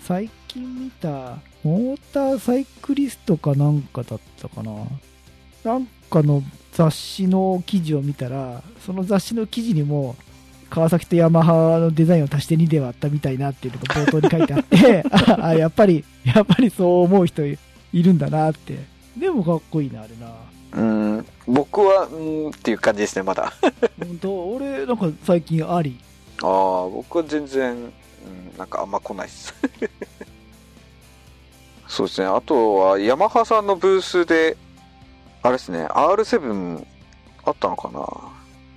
[0.00, 4.72] 最近見た、モーターサイクリストかなんかだったかな。
[5.64, 10.16] なんかの雑誌の記事を見たら、その雑誌の記事にも、
[10.70, 17.58] 川崎とヤマハのデザインを足して2で割ったみたいなっていうのが冒頭に書いてあって、あ あ、やっぱり、やっぱりそう思う人い
[17.94, 18.78] るんだなって。
[19.16, 20.30] でもかっこいいな、あれな。
[20.70, 20.82] う
[21.18, 23.52] ん、僕は、うんっていう感じですね、まだ。
[23.62, 24.50] あ本当？
[24.54, 25.98] 俺、なんか最近あり？
[26.42, 27.92] あ、僕は全然、うん、
[28.58, 29.54] なんかあんま来ないです。
[31.88, 32.26] そうですね。
[32.26, 34.56] あとは、ヤマハさんのブースで、
[35.42, 36.84] あれですね、R7
[37.44, 38.00] あったのかな？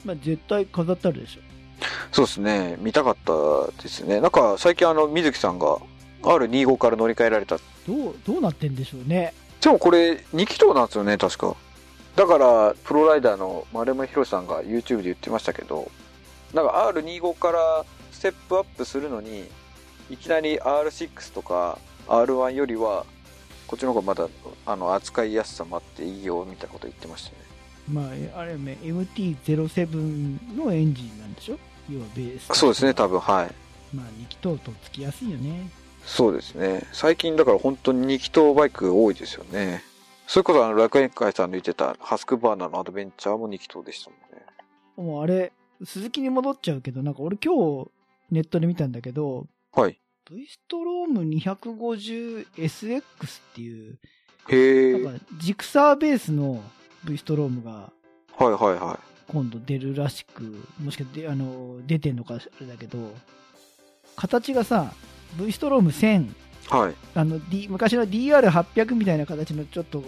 [0.06, 1.42] まあ、絶対飾ってあるでしょ。
[2.12, 3.34] そうですね、見たかった
[3.82, 4.22] ですね。
[4.22, 5.78] なんか、最近あの、水木さんが
[6.22, 7.58] R25 から乗り換えられた。
[7.58, 7.62] ど
[8.12, 9.34] う、どうなってんでしょうね。
[9.60, 11.56] でもこれ、2気筒なんですよね、確か。
[12.16, 15.92] だから、プロライダーの丸山博さんが YouTube で言ってましたけど、
[16.54, 19.50] なんか R25 からステップアップするのに、
[20.12, 23.06] いきなり R6 とか R1 よりは、
[23.68, 24.28] こっちの方がまだ、
[24.66, 27.38] あの、扱いやすさもあっていいよ、みたいなこと言ってましたね。
[27.92, 31.58] まあ、えあれはね、MT-07 のエンジンなんでしょ？
[31.90, 32.58] 要はベース。
[32.58, 33.96] そうですね、多分、はい。
[33.96, 35.70] まあ、2気筒とつきやすいよね。
[36.06, 36.88] そうですね。
[36.92, 39.84] 最近だから本当に2気筒バイク多いですよね。
[40.28, 44.46] それこそあの楽園会さんの言ってたハスクバーナーのアドベンチャーも2気筒でしたもんね。
[45.14, 45.52] もうあれ、
[45.84, 47.92] 鈴木に戻っちゃうけど、なんか俺今日
[48.32, 50.00] ネットで見たんだけど、はい。
[50.30, 53.04] V ストローム 250SX っ
[53.56, 54.00] ていう、
[54.50, 55.04] へえ。
[55.04, 56.64] なんかジクサーベースの
[57.04, 57.92] V ストロームが
[58.38, 60.44] はいはいは今度出るらしく、
[60.80, 63.14] もしかしてあの出てんのかあれだけど、
[64.16, 64.94] 形がさ、
[65.40, 66.34] V ストローム1000、い。
[66.70, 66.96] はい。
[67.16, 70.04] あの、D、昔の DR800 みたいな形のちょっと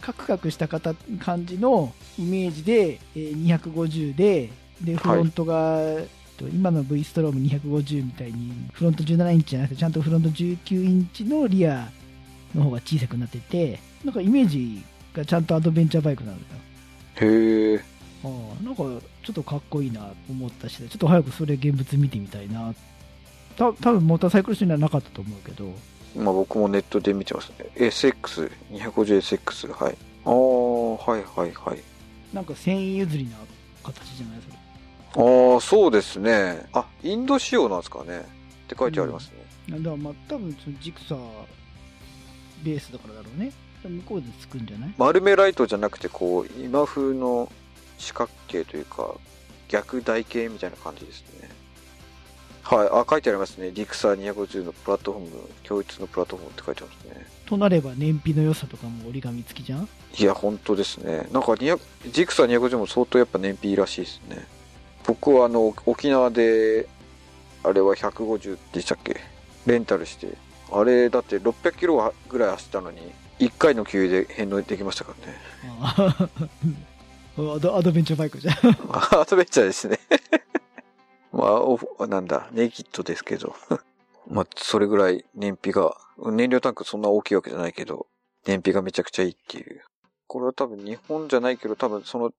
[0.00, 4.50] カクカクした形感じのイメージで、えー250で、
[4.80, 5.80] で、フロントが、
[6.38, 11.88] と今の V ストローム250みたいに、フロント17インチじゃなくて、ちゃんとフロント19インチのリア
[12.54, 16.42] の方が小さくなってて、なんかイメージがちゃんとアドベンチャーバイクなのよ。
[17.20, 17.84] へえ。
[18.24, 18.82] ああなんか
[19.22, 22.74] ちょっとかっこいいなと思ったし、ちょっと早くそれ現物見てみたいな。
[23.56, 25.72] た多分モーターサイクルシーンにはなかったと思うけど、
[26.16, 27.66] まあ僕もネットで見てますね。
[27.76, 29.96] SX、250SX、はい。
[30.24, 31.82] ああ、はいはいはい。
[32.32, 33.36] なんか繊維譲りな
[33.82, 34.40] 形じゃない？
[34.42, 34.56] それ。
[35.16, 36.66] ああ、そうですね。
[36.72, 38.20] あ、インド仕様なんですかね。
[38.20, 38.22] っ
[38.68, 39.30] て書いてあります
[39.68, 39.78] ね。
[39.78, 41.18] だからまあ多分そのジクサー
[42.62, 43.52] ベースだからだろうね。
[43.84, 44.94] 向こうでつくんじゃない？
[44.98, 47.50] 丸めライトじゃなくて、こう、今風の
[47.96, 49.14] 四角形というか、
[49.68, 51.48] 逆台形みたいな感じですね。
[52.62, 52.88] はい。
[52.90, 53.70] あ、書いてありますね。
[53.72, 55.30] リクサー250のプラットフォーム、
[55.62, 57.26] 共通のプラットフォームって書いてますね。
[57.46, 59.88] となれば燃費の良さとかも折り紙付きじゃん？
[60.18, 61.28] いや、本当ですね。
[61.32, 61.78] なんか200、
[62.12, 64.46] ジクサー250も相当やっぱ燃費いいらしいですね。
[65.08, 66.86] 僕はあの、沖縄で、
[67.64, 69.16] あれは150でしたっけ？
[69.66, 70.36] レンタルして。
[70.70, 73.00] あれ、だって600キロぐらい走ったのに、
[73.38, 76.30] 1回の給油で返納できましたからね。
[77.38, 78.54] アドアドベンチャーバイクじゃん。
[79.18, 79.98] アドベンチャーですね。
[81.32, 83.56] まあ、おなんだ、ネイキッドですけど。
[84.26, 88.06] まあ、それぐらい燃費が、燃料タンクそんな大きいわけじゃないけど、
[88.46, 89.82] 燃費がめちゃくちゃいいっていう。
[90.26, 92.30] これは多分日本じゃないけど、多分その、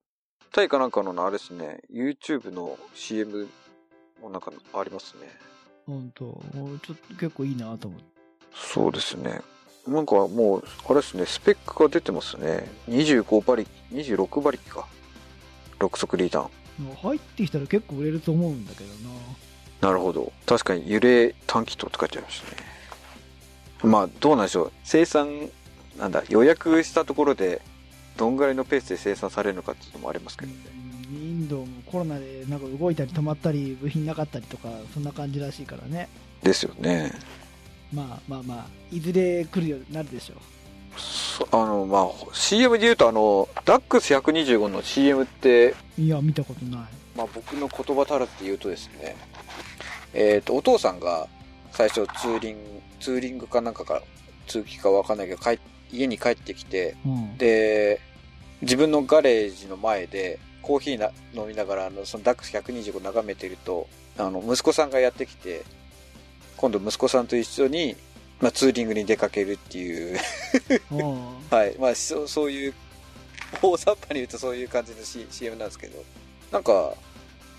[0.52, 3.48] タイかなんかのあれですね、YouTube の CM
[4.20, 5.28] もなんかありますね。
[5.86, 8.06] 本当ちょっと結構いいなと思って。
[8.52, 9.40] そうですね。
[9.86, 12.68] なんかもう、あれですね、スペックが出てますね。
[12.88, 14.88] 25馬力、26馬力か。
[15.78, 16.96] 6速リーダー。
[16.96, 19.10] 入ってきたら結構売れると思うんだけどな。
[19.80, 20.32] なるほど。
[20.46, 22.56] 確かに揺れ短気筒って書いてありましたね。
[23.82, 24.72] まあ、どうなんでしょう。
[24.84, 25.48] 生産、
[25.96, 27.62] なんだ、予約したところで、
[28.20, 30.58] どんぐらいのペースで生産されるのかっていうのもありますけどね。
[31.10, 36.06] インドもコロナでなんか動いたり止まったり部品なかったりとかそんな感じらしいからね
[36.42, 37.12] ですよね。
[37.92, 40.34] まあまあまあいずれ来るようになるでしょ
[40.96, 46.80] そあの、まあ、CM で言うと、あの、ダックス125の CM って、ういや見たことない
[47.16, 49.16] まあ、僕の言葉足らずで言うとですね、
[50.12, 51.26] えっ、と、お父さんが
[51.72, 52.60] 最初ツーリング、
[53.00, 54.02] ツーリングかなんかが
[54.46, 55.58] 通期かわかんないけど、帰
[55.92, 57.38] 家に帰ってきて、うん。
[57.38, 58.00] で、
[58.62, 65.62] 自分のガレージの前で、コーヒーな飲みながら、あの、そのダックス125眺めてると、あの、息子さんがやってきて、
[66.56, 67.96] 今度息子さんと一緒に、
[68.40, 70.18] まあ、ツーリングに出かけるっていう、
[70.92, 71.48] うん。
[71.50, 71.76] はい。
[71.78, 72.74] まあ、そう、そういう、
[73.62, 76.02] 大雑把に言うとそういう感じの、C、CM なんですけど、
[76.52, 76.94] なんか、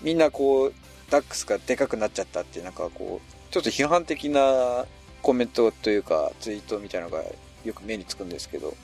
[0.02, 0.74] みんなこう、
[1.10, 4.86] ダックスがでかくなっちゃったってなんかこう、ちょっと批判的な
[5.20, 7.22] コメントというか、ツイートみたいなのが
[7.64, 8.74] よく目につくんですけど、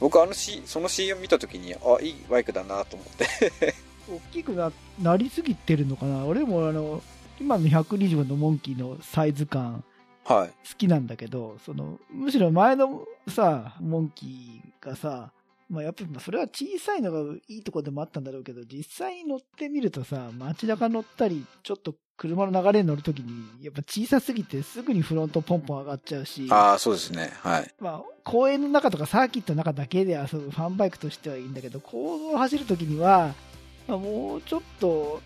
[0.00, 3.74] 僕あの C、その CM 見たときに、あ、いいバイクだなと思って。
[4.08, 6.26] 大きくななりすぎてるのかな？
[6.26, 7.02] 俺もあの、
[7.40, 9.82] 今の125のモンキーのサイズ感
[10.24, 10.48] はい。
[10.48, 15.32] 好きなんだけど、その、むしろ前のさ、モンキーがさ、
[15.70, 27.32] まあやっぱそれは小さいのがいいとこでもあったんだろうけど、実際に乗ってみるとさ、街中乗ったり、ちょっと車の流れに乗るときに、やっぱ小さすぎてすぐにフロントポンポン上がっちゃうし、ああ、そうですね。
[27.40, 27.74] はい。
[27.80, 33.34] まあ、公園の中とかサーキットの中だけで遊ぶファンバイクとしてはいいんだけど、公道を走るときには、
[33.88, 35.20] まあ、もうちょっと、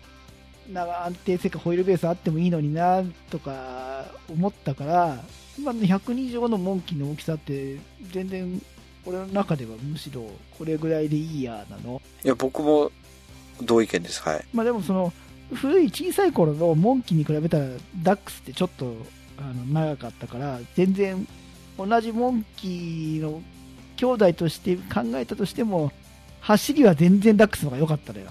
[0.69, 5.17] な安定性かホイールベースあってもいいのになとか思ったから、
[5.57, 7.79] 今の125のモンキーの大きさって、
[8.11, 8.61] 全然
[9.05, 12.01] 俺の中ではむしろこれぐらいでいいやなの。
[12.23, 12.91] いや、僕も
[13.61, 14.21] 同意見です。
[14.21, 14.45] はい。
[14.53, 15.11] まあでもその、
[15.53, 17.65] 古い小さい頃のモンキーに比べたら、
[18.03, 18.95] ダックスってちょっと
[19.37, 21.27] あの長かったから、全然
[21.77, 23.41] 同じモンキーの
[23.95, 25.91] 兄弟として考えたとしても、
[26.41, 28.27] 走りは全然ダックスの方が良かったのよ。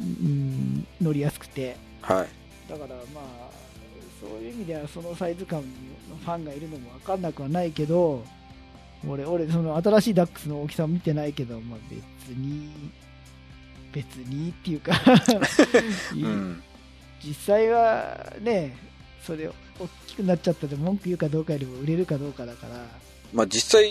[0.00, 1.76] うん、乗りやすくて。
[2.02, 2.70] はい。
[2.70, 3.50] だからまあ、
[4.20, 5.66] そういう意味ではそのサイズ感の
[6.24, 8.24] ファンがいるのも分かんなくはないけど、
[9.08, 12.70] 俺、俺、その新しいダックスの大きさを見てないけど、まあ別に、
[13.96, 14.92] 別にっていうか
[16.12, 16.62] うん。
[17.24, 18.76] 実際はね、
[19.26, 19.52] それ大
[20.06, 22.86] きくなっちゃったで文句言うかどうかよりも売れるかどうかだから、
[23.32, 23.90] まあ実際、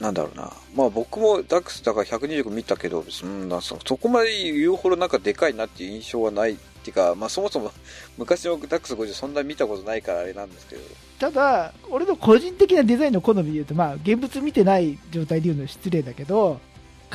[0.00, 0.50] なんだろうな。
[0.74, 7.70] まあ僕もダックスだから125見たけど、うん、なそそこまで言うほどなんかでかいなっていう印象はないっていうか、まあそもそも
[8.16, 10.82] 昔のダックス50そんなに見たことないからあれなんですけど。
[11.18, 16.60] ただ、俺の個人的なデザインの好みで言うと、まあ、現物見てない状態で言うのは失礼だけど、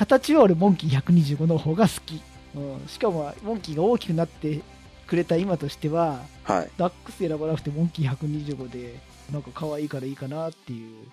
[0.01, 2.19] 形は俺、モンキー125の方が好き。
[2.55, 4.61] うん、しかも、モンキーが大きくなって
[5.05, 6.71] くれた今としては、はい。
[6.75, 8.95] ダックス選ばなくてモンキー125で、
[9.31, 11.05] なんか可愛いからいいかなっていう。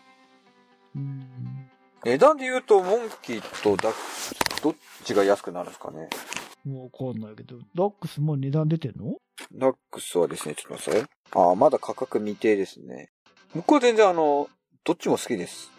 [0.97, 1.27] うん。
[2.03, 4.75] 値段で言うと、モンキーとダックス、どっ
[5.05, 6.09] ちが安くなるんですかね？
[6.65, 9.17] もうわかんないけど、ダックスもう値段出てんの？
[9.53, 11.49] ダックスはですね、ちょっと待ってください。
[11.49, 13.11] ああ、まだ価格未定ですね。
[13.55, 14.49] 僕は全然あの、
[14.83, 15.71] どっちも好きです。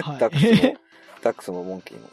[0.00, 0.18] はい。
[0.20, 0.76] ダックスも、
[1.20, 2.08] ダックスもモンキーも。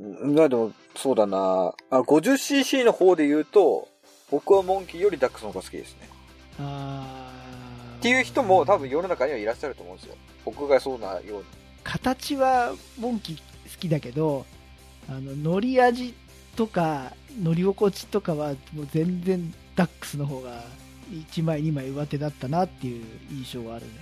[0.00, 3.88] うんまあでも、そうだなあ、50cc の方で言うと、
[4.30, 6.08] 僕はモンキーよりダックスの方が好きですね。
[7.98, 10.14] っていう人も多分世の中にはいらっしゃると思うんですよ。
[10.44, 11.44] 僕がそうなように。
[11.84, 13.42] 形はモンキー好
[13.78, 14.44] きだけど
[15.08, 16.14] あの乗り味
[16.56, 20.62] とか乗り心地とかはもう全然ダックスの方が
[21.10, 23.92] 1枚2枚上手だったなっていう印象はあるね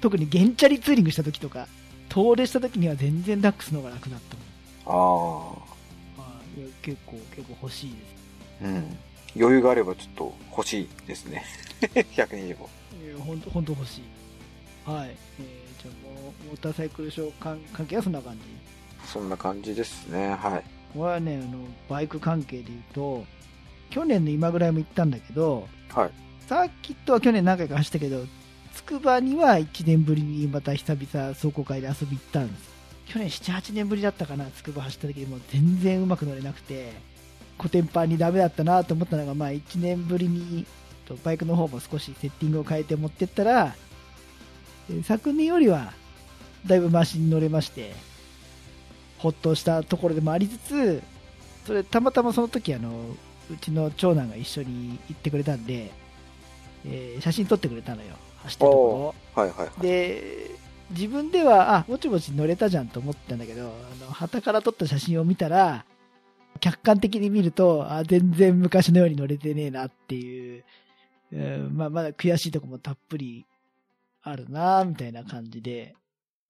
[0.00, 1.66] 特にゲンチャリツーリングした時とか
[2.08, 4.44] 遠出した時には全然ダックスの方が楽だったもん
[4.88, 5.52] あ
[6.16, 8.66] まあいや結構結構欲しいですあ。
[8.66, 8.96] うん。
[9.36, 11.44] 余裕があればちょっと欲しいですね。
[11.80, 12.46] 125。
[12.46, 12.56] いや
[13.24, 14.02] 本当本当欲しい
[14.90, 18.34] はい、えー、じゃあもうモーターサイクルショー関関係はそんな感
[19.04, 19.08] じ？
[19.12, 20.30] そんな感じですね。
[20.34, 20.64] はい。
[20.94, 23.24] これはねあのバイク関係で言うと
[23.90, 26.10] 去年の今ぐらいも行ったんだけどはい。
[26.48, 28.24] サーキットは去年何回か走ったけど
[28.74, 32.77] つくばには1年ぶりにまた久々走行会で遊び行ったんです
[33.08, 36.92] 去年78年ぶりだったかなつくば走った時にもう全然うまく乗れなくて
[37.56, 40.66] コテンパンにダメだったなと思ったのがまあ1年ぶりに
[41.06, 43.74] とバイクの方も少しセッティングを変えて持ってったら
[44.90, 45.92] えー昨年よりは
[46.66, 47.94] だいぶマシに乗れまして
[49.18, 51.02] ほっとしたところでもありつつ
[51.66, 52.90] それたまたまその時あの
[53.50, 55.90] うちの長男が一緒に行ってくれたんで、
[56.84, 58.08] えー写真撮ってくれたのよ
[58.44, 59.70] 走ってるとこはいはいはい。
[59.78, 60.50] ろで
[60.90, 65.84] 自分ではあぼちぼち乗れたじゃんと思ったんだけどあの旗から撮った写真を見たら
[66.60, 70.64] 客観的に見るとあ全然昔のように乗れてねえなっていう、
[71.32, 73.46] うんまあ、まだ悔しいとこもたっぷり
[74.22, 75.94] あるなみたいな感じで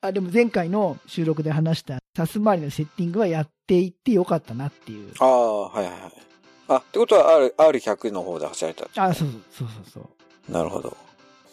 [0.00, 6.12] あでも前回の収録で話したサス周りのセッティングはやっていってよかったなっていうああ、はいはいはい。
[6.68, 9.04] あ、ってことは R、R100 の方で走られた。
[9.04, 10.10] あそうそうそうそうそ
[10.48, 10.96] うなるほど。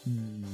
[0.06, 0.44] うん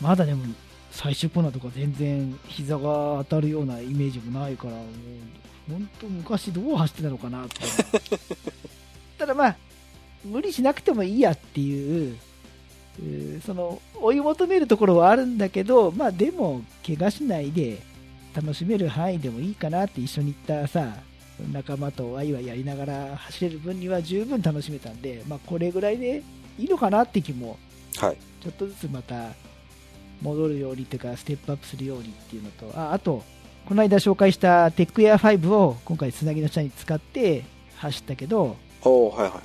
[0.00, 0.44] まだでも
[0.90, 7.56] 最終コーナーとか全然膝が当たるようなイメージもないからもう本当昔どう走ってたのかなって
[9.18, 9.56] ただまあ
[10.24, 12.16] 無理しなくてもいいやっていう
[13.00, 17.78] えーその追い求めるところはあるんだけど、まあでも、怪我しないで
[18.34, 20.96] 楽しめる範囲でもいいかなって一緒に行ったさ、
[21.52, 26.22] 仲間とワイワイやりながら走れる分には十分楽しめたんで、まあこれぐらいで
[26.58, 27.58] いいのかなって気も、
[27.96, 28.16] はい。
[28.42, 29.30] ちょっとずつまた
[30.22, 33.22] 戻るようにというか、ステップアップするようにっていうのと、ああと、
[33.66, 37.44] この間紹介したテックエア5を今回つなぎの下に使って
[37.76, 39.40] 走ったけど、おー、はいはい。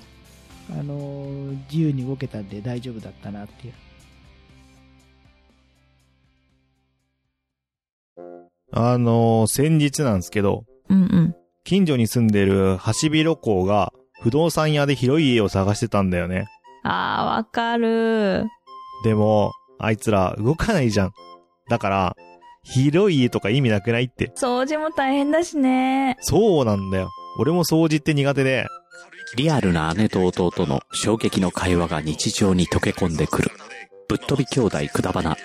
[0.79, 3.73] あのー自由に動けたんで大丈夫だったなっていう。
[8.71, 11.35] あのー先日なんですけど、うんうん。
[11.63, 16.47] 近所に住んでるハシビロコウが不動産屋で広い家を探してたんだよね。
[16.83, 18.45] あー、わかる。
[19.03, 19.51] でも、
[19.83, 21.11] あいつら動かないじゃん。
[21.69, 22.15] だから、
[22.63, 24.31] 広い家とか意味なくないって。
[24.37, 26.15] 掃除も大変だしね。
[26.21, 27.09] そうなんだよ。
[27.37, 28.65] 俺も掃除って苦手で、
[29.35, 33.51] リアルな姉と弟の衝撃の会話が日常に溶け込んでくる。
[34.07, 35.35] ぶっ飛び兄弟くだばな。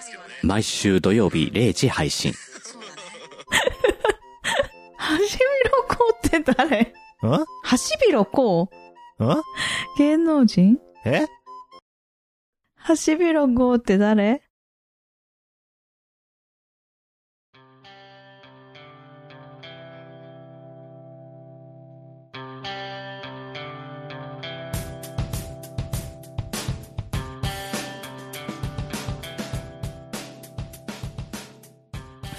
[0.43, 2.33] 毎週土曜日0時配信。
[4.97, 6.81] ハシビロコウって誰？
[6.83, 7.45] ん？
[7.65, 8.69] ハシビロコ
[9.19, 9.43] ウん？
[9.97, 10.79] 芸能人？
[11.05, 11.27] え？
[12.89, 14.41] ハシビロコウって誰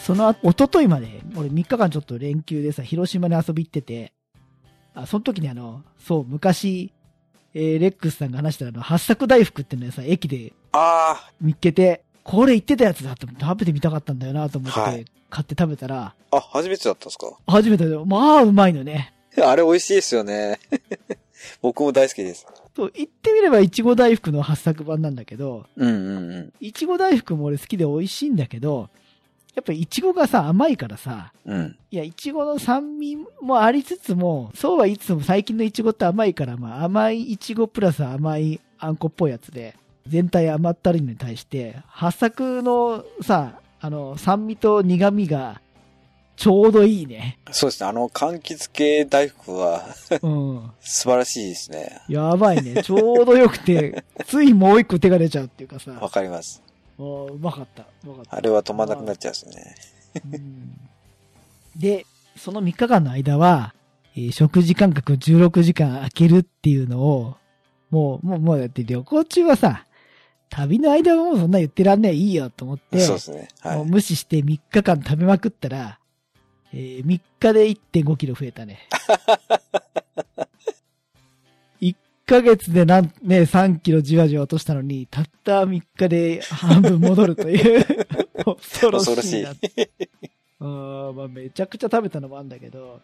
[0.01, 4.13] その後、一昨日まで、俺3日間ちょっと連休でさ、広島に遊び行ってて、
[4.95, 6.91] あ、その時にあの、そう、昔、
[7.53, 17.31] えーレックスさんが話したあの、八作大福っていうのをさ、駅であ見っけて、これ言ってたやつだと思って食べてみたかったんだよなと思って、はい買って食べたら、ー、あ、初めてだったんですか？
[17.45, 19.13] 初めてで、まあ、うまいのね。
[19.39, 20.59] あれ美味しいですよね。
[21.61, 22.47] 僕も大好きです。
[22.75, 26.53] そう、言ってみれば、いちご大福の八作版なんだけど、うんうんうん。
[26.59, 28.89] いちご大福も俺好きで美味しいんだけど、
[29.55, 31.77] やっぱいちごがさ、甘いからさ、うん。
[31.91, 39.75] いや、いちごの酸味もありつつも、そうは言いつつも最近のいちごって甘いから、まあ甘いいちごプラス甘いあんこっぽいやつで、
[40.07, 45.61] 全体甘ったるいのに対して、八作のさ、あの、酸味と苦味が、
[46.35, 47.37] ちょうどいいね。
[47.51, 47.89] そうですね。
[47.89, 49.83] あの、柑橘系大福は
[50.21, 50.71] うん。
[50.79, 52.01] 素晴らしいですね。
[52.07, 52.81] やばいね。
[52.81, 56.63] ちょうどよくて、ついもう一個手が出ちゃうっていうかさ、わかります。
[56.99, 57.83] おうまかった。
[58.05, 58.35] うまかった。
[58.35, 59.75] あれは止まんなくなっちゃうんですね。
[60.33, 60.79] うん
[61.77, 63.73] で、その3日間の間は、
[64.15, 67.37] えー食事間隔16時間空けるっていうのを、
[67.89, 69.85] もう、もう、もうだって旅行中はさ、
[70.49, 73.47] 旅の間はもうそんな言ってらんねえいいよと思って、そうですね。
[73.61, 73.89] はもうい。
[73.89, 75.99] 無視して3日間食べまくったら、
[76.73, 78.79] えー3日で1.5キロ増えたね。
[82.29, 87.83] 1ヶ月でなん、ね、3キロじわじわ落としたのに、たった3日で半分戻るという、
[88.45, 89.55] 恐 ろ恐ろしいしいな。
[90.59, 90.67] う
[91.13, 93.01] んまあ、めちゃくちゃ食べたのもあるんだけど、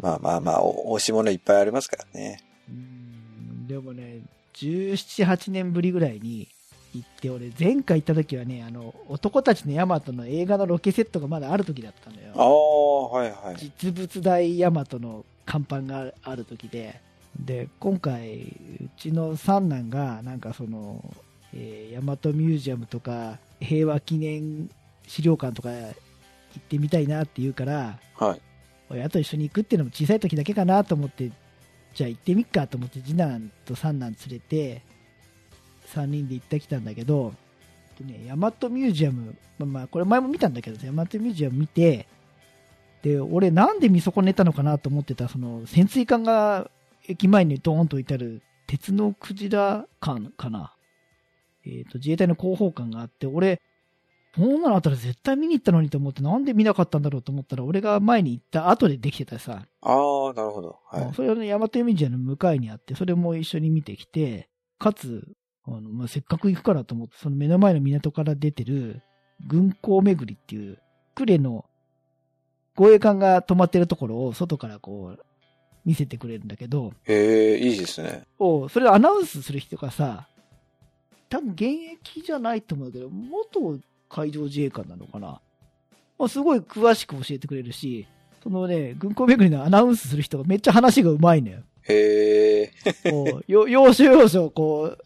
[0.00, 2.40] まあまあまあ、お、美味しいものいっぱいありますからね。
[2.68, 4.22] うんでもね、
[4.54, 6.48] 17、8年ぶりぐらいに
[6.92, 12.32] 行って、俺前回行った時はね、あの、男たちのヤマトの映画のロケセットがまだある時だったのよ。
[12.34, 13.56] ああ、はいはい。
[13.58, 17.00] 実物大ヤマトの看板がある時で、
[17.40, 18.44] で、今回、
[18.84, 21.14] うちの三男が、なんかその、
[21.54, 24.70] えー、ヤマトミュージアムとか、平和記念
[25.06, 25.94] 資料館とか行
[26.58, 28.40] ってみたいなって言うから、はい。
[28.88, 31.30] 親と一緒に行くっていうのも小さい時だけかなと思って、
[31.94, 34.82] じゃあ行ってみっかと思って次男と三男連れて、
[35.94, 37.32] 3人で行ってきたんだけど、
[37.98, 42.06] でね、ヤマトミュージアム、まあ、まあこれ前も見たんだけど、ヤマトミュージアム見て、
[43.02, 46.70] で、俺なんで見損ねたのかなと思ってた、その潜水艦が
[47.08, 50.74] 駅前にドーンと置いてある鉄のクジラ艦かな。
[51.64, 53.60] えっ、と、自衛隊の広報艦があって、俺、
[54.36, 60.78] そんなのあったら絶対見に行ったのにと思って、なんで見なかったんだろうと思ったら、俺が前に行った後でできてたさ、ああ、なるほど。
[60.90, 61.14] はい。
[61.14, 64.48] それはね、ヤマトミュージアムの向かいにあって、それも一緒に見てきて、
[64.78, 65.26] かつ、
[65.66, 69.02] あの、まあ、せっかく行くからと思って、その目の前の港から出てる、
[69.46, 70.78] 軍港巡りっていう、
[71.14, 71.64] 呉の
[72.74, 75.24] 護衛艦が止まってるところを外からこう、
[75.86, 78.24] 見せてくれるんだけど、へえ、いいですね。
[78.40, 80.26] おそれをアナウンスする人がさ、
[81.28, 83.78] 多分現役じゃないと思うけど、元
[84.08, 85.40] 海上自衛官なのかな。
[86.18, 88.06] まあ、すごい詳しく教えてくれるし、
[88.42, 91.58] そのね、軍港巡りのアナウンスする人がめっちゃ話がうまいのよ。
[91.82, 92.72] へえ、
[93.10, 94.96] こう、よ要所要所、こ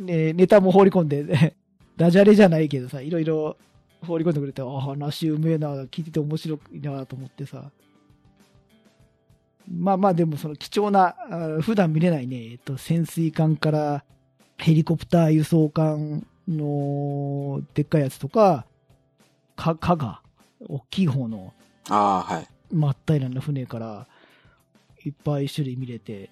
[0.00, 1.54] う、ね、ネタも放り込んで、ね、
[1.96, 3.56] ダジャレじゃないけどさ、いろいろ
[4.00, 7.70] 放り込んでくれて、あ、話うめえな、聞いてて面白いなと思ってさ。
[9.68, 14.04] まあまあでもその貴重な、あ普段見れないね、えっと、潜水艦から
[14.58, 18.66] ヘリコプター輸送艦の、でっかいやつとか、
[19.56, 20.20] か、かが、
[20.68, 21.52] 大きい方の
[21.88, 22.48] ああ、はい。
[22.72, 24.06] 真っ平らな船から、
[25.04, 26.30] いっぱい種類見れて、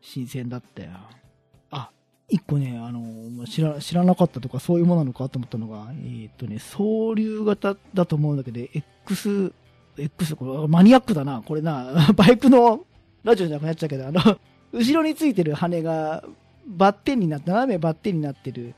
[0.00, 0.90] 新鮮だったよ。
[1.70, 1.90] あ、
[2.28, 3.00] 一個ね、あの、
[3.30, 8.60] まあ知ら、知らなかったとか、そういうものなのかと思ったのが、えーっとね、総流型だと思うんだけど、
[9.04, 9.52] X、
[10.02, 12.80] X、これマニアックだな、これな、 バイクの
[13.24, 14.20] ラジオじゃなくなっちゃうけど、あの、
[14.72, 16.24] 後ろについてる羽が、
[16.66, 18.74] バッテンになって、斜めバッテンになってる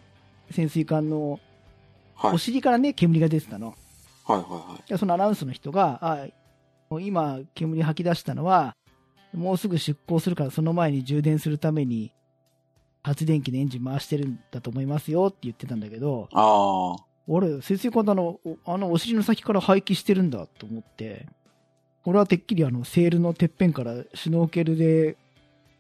[0.51, 1.41] 潜水艦の
[2.21, 2.35] はい。
[2.35, 3.75] お尻からね、煙が出てたの。
[4.27, 4.89] はいはいはい。
[4.89, 6.27] でそのアナウンスの人が、あ
[7.01, 8.77] 今、煙吐き出したのは、
[9.35, 12.13] もうすぐ出港するから、その前に充電するために、
[13.03, 17.10] 発電機のエンジン回してるんだと思いますよって言ってたんだけど、ああ。
[17.33, 21.27] 俺、潜水艦のあの、おあのお尻の先から排気してるんだと思って、
[22.05, 25.17] 俺はてっきりあの、セールのてっぺんからシュノーケルで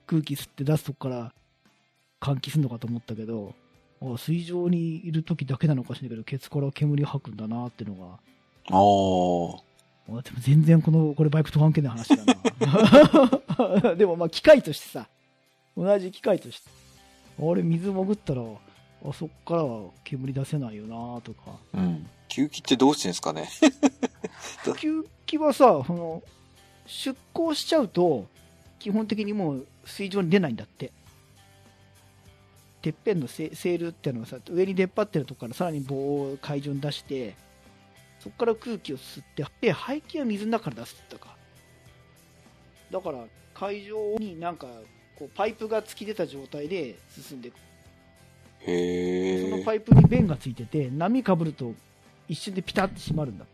[0.06, 1.32] 空気吸って出すとこから
[2.20, 3.54] 換気するのかと思ったけど、
[4.00, 8.06] あ水上にいる時だけなのかしらんけど、ケツから煙吐くんだなってのが、
[8.70, 8.76] あ
[10.12, 10.18] あ。
[10.18, 12.24] あでも全然この、これバイクと関係ない話だ
[13.82, 13.94] な。
[13.98, 15.08] でもまあ機械としてさ、
[15.76, 16.70] 同じ機械として、
[17.40, 18.42] あれ水潜ったら、
[19.04, 21.56] あそっからは煙出せないよなとか。
[21.74, 22.06] うん。
[22.28, 23.48] 吸気ってどうしてんですかね？
[24.64, 26.22] 吸気はさ、その、
[26.86, 28.26] 出港しちゃうと、
[28.78, 30.92] 基本的にもう水上に出ないんだって。
[32.82, 37.34] てっぺんのセセールっていうのはさ、上に出っ張ってるとこからさらに棒を海上に出して、
[38.20, 41.36] そこから空気を吸って、で、排気は水の中から出すって言ったか。
[42.90, 43.24] だから、
[43.54, 44.66] 海上になんか、
[45.18, 47.56] こう、パイプが突き出た状態で進んでいく。
[48.66, 49.50] へえ。
[49.50, 51.72] そのパイプに弁がついてて、波かぶると
[52.28, 53.46] 一瞬でピタッて閉まるんだ。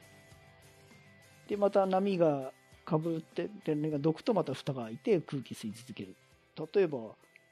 [1.48, 2.52] で、また波が
[2.84, 6.16] かぶってるのが毒とまた蓋が開いて空気吸い続ける。
[6.74, 6.98] 例えば、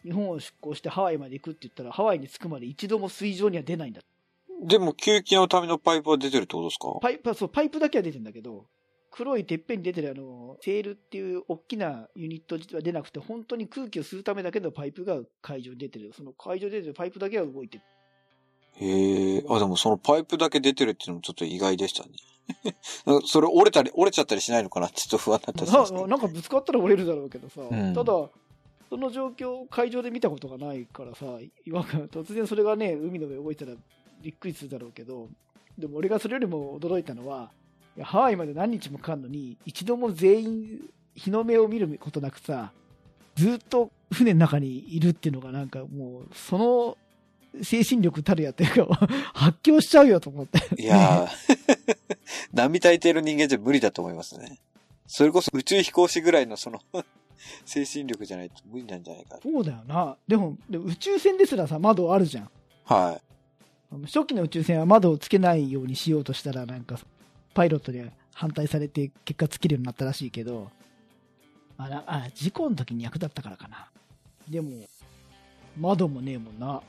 [0.02, 4.02] 日本を出港してハワイまで行くって言ったら、ハワイに着くまで一度も水上には出ないんだ。
[4.62, 6.98] でも、吸気のためのパイプは出てるってことですか？
[7.00, 8.66] パイプは、そう、パイプだけは出てるんだけど、
[9.16, 16.12] 黒いてっぺんに出てるあの、セールっていう大きなユニットは出なくて、本当に空気を吸うためだけのパイプが海上に出てる。
[16.16, 17.84] その海上に出てるパイプだけは動いてる。
[18.80, 19.44] へえ。
[19.48, 22.10] あ、でもそのパイプだけ出てるっていうのもちょっと意外でしたね。
[23.24, 28.12] それ折れたり、折れちゃったりしないのかなってちょっと不安だったりしななんかぶつかったら折れるだろうけどさ、んただ、
[28.90, 33.74] その状況を海上で見たことがないからさ、今突然それがね、海の上動いたら
[34.20, 35.28] びっくりするだろうけど、
[35.78, 37.52] でも俺がそれよりも驚いたのは、
[38.02, 40.80] ハワイまで何日もかかんのに、一度も全員
[41.14, 42.72] 日の目を見ることなくさ、
[43.36, 46.96] ずっと船の中にいるっていうのがなんかもう、その
[47.62, 50.82] 精神力たるやっていうか、発狂しちゃうよと思って。
[50.82, 51.56] いやー、
[52.52, 54.58] 並大抵の人間じゃ無理だと思いますね。
[55.06, 56.80] それこそ宇宙飛行士ぐらいのその、
[57.64, 59.38] 精神力じゃないと無理なんじゃないか。
[59.42, 60.16] そうだよな。
[60.26, 62.50] でも、でも宇宙船ですらさ、窓あるじゃん。
[62.84, 63.20] は
[64.06, 66.98] 初期の宇宙船は窓をつけないようにしようとしたら、なんか、
[67.54, 70.70] パイロットに反対されて、結果つけるようになったらしいけど、
[71.78, 73.88] あら、あ、事故の時に役立ったからかな。
[74.48, 74.70] でも、
[75.78, 76.82] 窓もねえもんな。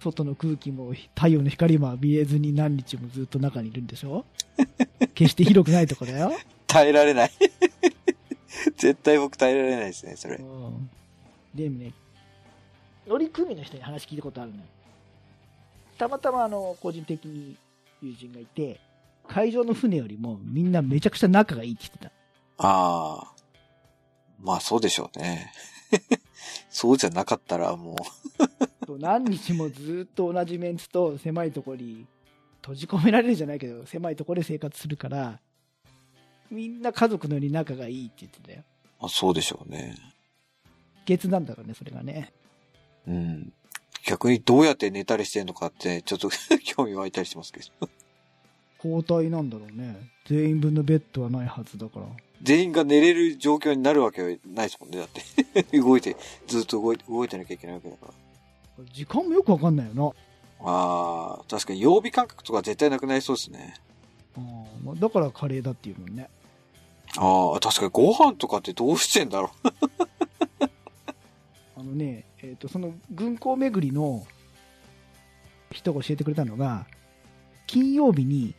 [0.00, 4.24] 外の空気も太陽の光も浴びえずに何日もずっと中にいるんでしょ？
[5.14, 6.30] 決して広くないとこだよ。
[6.30, 6.34] い。
[6.68, 7.30] 耐えられない。
[8.76, 10.42] 絶対僕耐えられないですね、それう。
[10.42, 10.90] ん。
[11.54, 11.92] でもね、
[13.06, 14.62] 乗組の人に話聞いたことあるのよ。
[15.96, 17.56] たまたまあの、個人的に
[18.00, 18.78] 友人がいて、
[19.28, 22.12] 海上の船よりもみんなめちゃくちゃ仲がいいって言ってた。
[22.58, 23.32] ああ。
[24.40, 25.52] まあそうでしょうね。
[26.70, 27.96] そうじゃなかったらも
[28.86, 32.06] そう何日もずっと同じメンツと狭いところに
[32.62, 35.40] 閉じ込められるじゃないけど、狭いところで生活するから、
[36.50, 38.62] みんな家族のように仲がいいって言ってたよ。
[39.00, 39.94] あそうでしょうね。
[41.06, 42.32] 秘訣なんだろうね、それがね。
[43.06, 43.52] うん。
[44.06, 46.30] 逆にどうやって寝たりしてんのかって、ちょっと
[46.64, 47.88] 興味湧いたりしますけど。
[48.82, 49.96] 交代なんだろうね。
[50.26, 52.06] 全員分のベッドはないはずだから。
[52.42, 55.22] 全員が寝れる状況になるわけはないですもんね、だって。
[55.78, 56.16] 動いて、
[56.46, 58.84] ずっと動いて、動いてなきゃいけないわけだから。
[58.92, 60.12] 時間もよくわかんないよな。
[60.60, 63.74] ああ、確かに曜日感覚とか絶対なくなりそうですね。
[64.36, 64.44] うん
[64.84, 66.28] まあだからカレーだっていうもんね。
[67.16, 69.50] ああ、確かにご飯とかってどうしてんだろ
[71.76, 74.26] あのね、えっ、と、その軍港巡りの
[75.72, 76.86] 人が教えてくれたのが、
[77.66, 78.54] 金曜日に、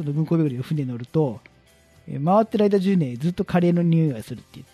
[0.00, 1.40] その軍港巡りの船に乗ると、
[2.08, 4.64] えー回ってる間中ね、ずっとカレーの匂いがするっていう。
[4.64, 4.68] う。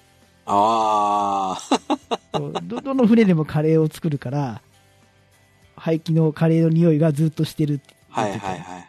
[0.47, 1.61] ああ、
[2.33, 4.63] そうど、どの船でもカレーを作るから、
[5.77, 8.81] 排気のカレーの匂いがずっとしてるってはい言っててはいはいはい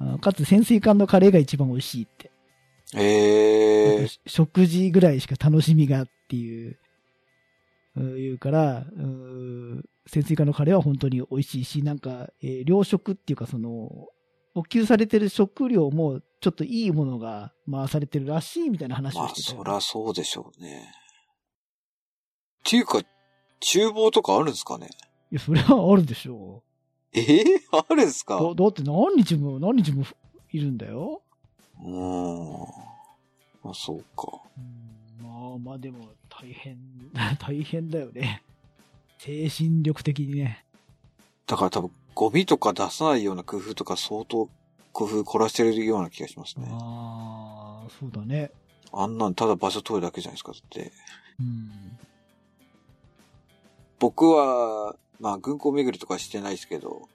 [0.00, 0.16] はい。
[0.16, 2.32] あかつ潜水艦のカレーが一番美味しいって。
[2.96, 6.76] ええし食事ぐらいしか楽しみがっていう、
[7.96, 14.08] うん言うから、う潜水艦のカレーは本当に美味しいし、なんか、えー糧食っていうかその、
[14.54, 20.92] 補給されてる食料もちょっといいものが回されてるらしいみたいな話まあ、をしてたよそらそうでしょうね。
[22.60, 23.00] っていうか、
[23.60, 24.88] 厨房とかあるんですかね？
[25.30, 26.62] いや、それはあるでしょ
[27.14, 28.36] ええあるんですか？
[28.40, 28.54] う。
[28.54, 30.04] だだって何日も何日も
[30.52, 31.22] いるんだよ。
[31.80, 32.50] うーん。
[33.64, 34.28] まあ、そうか。
[34.56, 34.92] うん
[35.22, 36.76] まあまあでも大変、
[37.38, 38.42] 大変だよね。
[39.18, 40.64] 精神力的にね。
[41.46, 44.48] だから多分、ゴミとか出さないような工夫とか相当
[44.92, 46.68] 工夫凝らしてるような気がしますね。
[46.70, 48.50] ああ、そうだね。
[48.92, 50.92] あんなんただ場所取るだけじゃないですか、だって。
[51.40, 51.70] うん。
[53.98, 57.08] 僕は、まあ、軍港巡りとかしてないですけど、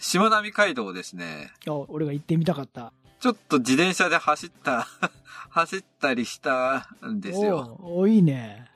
[0.00, 1.50] しまなみ海道ですね。
[1.66, 2.92] あ、俺が行ってみたかった。
[3.20, 4.86] ちょっと自転車で走った、
[5.50, 7.78] 走ったりしたんですよ。
[7.80, 8.70] おうおいいね。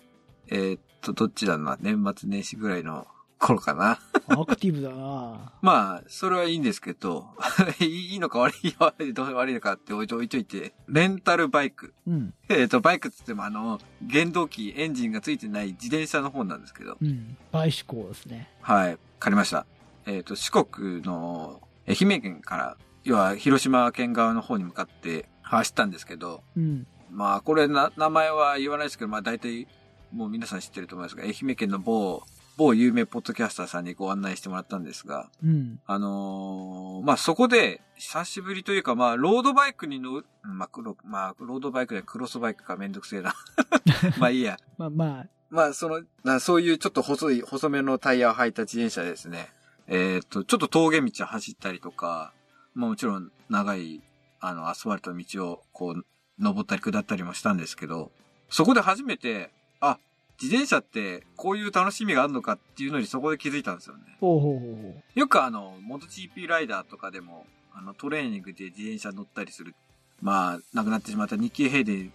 [0.49, 3.07] えーっと、どっちだろうな、年末年始ぐらいの
[3.43, 3.99] 頃かな。
[4.29, 5.53] アクティブだな。
[5.61, 7.27] まあ、それはいいんですけど、
[7.81, 11.93] いいのか悪い悪いどう悪いのかって置いと置いて、レンタルバイク。
[12.07, 12.35] うん。
[12.49, 17.37] えっ、と、バイクって言ってもあの、原動機、エンジンがついてない自転車の方なんですけど、うん。
[17.51, 18.49] バイシコーですね。
[18.61, 19.67] はい、借りました。
[20.07, 26.87] えっ、と、四国の愛媛県から、要は広島県側の方に向かって走ったんですけど、うん。
[27.11, 29.67] まあ、これな、名前は言わないですけど、まあ大体、
[30.13, 32.23] もう皆さん知ってると思いますが、愛媛県の某、
[32.63, 35.81] 某有名ポッドキャスターさんにご案内してもらったんですが、うん。
[35.87, 43.35] あのーまあ、そこで、久しぶりというか、まあ、ロードバイクに乗る、まあ、黒、まあ、ロードバイクでクロスバイクかめんどくせえな。
[44.19, 44.59] まあ、いいや。
[44.79, 49.49] まあまあ、まあ、その、なそういうちょっと細い、細めのタイヤを履いた自転車ですね。
[49.89, 52.33] えっ、と、ちょっと峠道を走ったりとか、
[52.75, 54.01] まあもちろん長い、
[54.41, 56.05] あの、アスファルトの道をこう、
[56.39, 58.11] 登ったり下ったりもしたんですけど、
[58.49, 59.51] そこで初めて、
[59.81, 59.99] あ、
[60.43, 64.03] 自転車ってこういう楽しみがあるのかっていうのにそこで気づいたんですよね。
[64.21, 69.77] ほうほうほうほよくあの、モト GP ライダーとかでも、あの、トレーニングで自転車乗ったりする。
[70.21, 72.11] まあ、亡くなってしまった日経ヘイデイ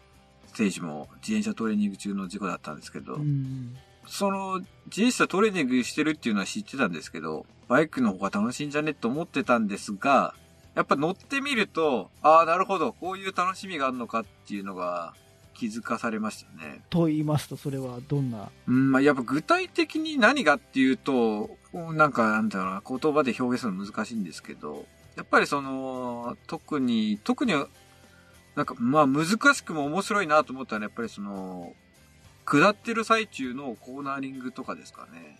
[0.53, 3.19] 選手も自転車トレーニング中の事故だったんですけど、う。
[3.19, 3.77] うん。
[4.07, 10.33] その、自転車トレーニングしてるっていうのは知ってたんですけど、バイクの方が楽しいんじゃねと思ってたんですが、
[10.75, 15.13] やっぱ乗ってみると、ああ、なるほど、こういう楽しみがあるのかっていうのが
[15.57, 16.81] 気づかされましたね。
[16.89, 18.49] と言いますと、それはどんな？
[18.67, 24.85] うん、まあ、やっぱ具体的に何がっていうと、なんか、なんだろうな、言葉で表現するの難しいんですけど、
[25.15, 27.53] やっぱりその、特に、特に、
[28.55, 31.73] なんか、まあ難しくも面白いなと思ったら、やっぱりその、
[32.45, 35.39] 下ってる最中のコーナーリングとかですかね。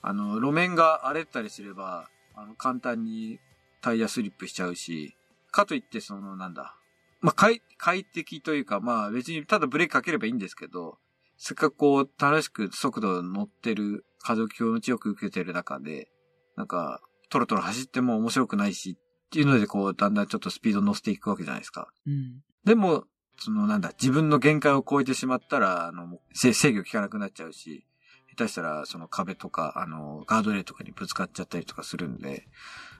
[0.00, 3.40] あの、路面が荒れたりすれば、あの、簡単に
[3.80, 5.16] タイヤスリップしちゃうし、
[5.50, 6.76] かといって、その、なんだ。
[7.24, 10.98] まあ、快、快適というか、まあ、別にただブレーキかければいいんですけど、
[11.38, 16.10] せっかくこう、楽しく速度乗ってる、風を気持ちよく受けてる中で、
[16.54, 17.00] なんか、
[17.30, 21.88] トロトロ走っても面白くないし、っていうので、こう、だんだんちょっとスピード乗せていくわけじゃないですか。
[22.06, 22.42] うん。
[22.64, 23.04] でも、
[23.38, 27.86] そのなんだ、自分の限界を超えてしまったら、あの、制御効かなくなっちゃうし、
[28.36, 32.46] 下手したら、その壁とか、あの、ガードレールとかにぶつかっちゃったりとかするんで、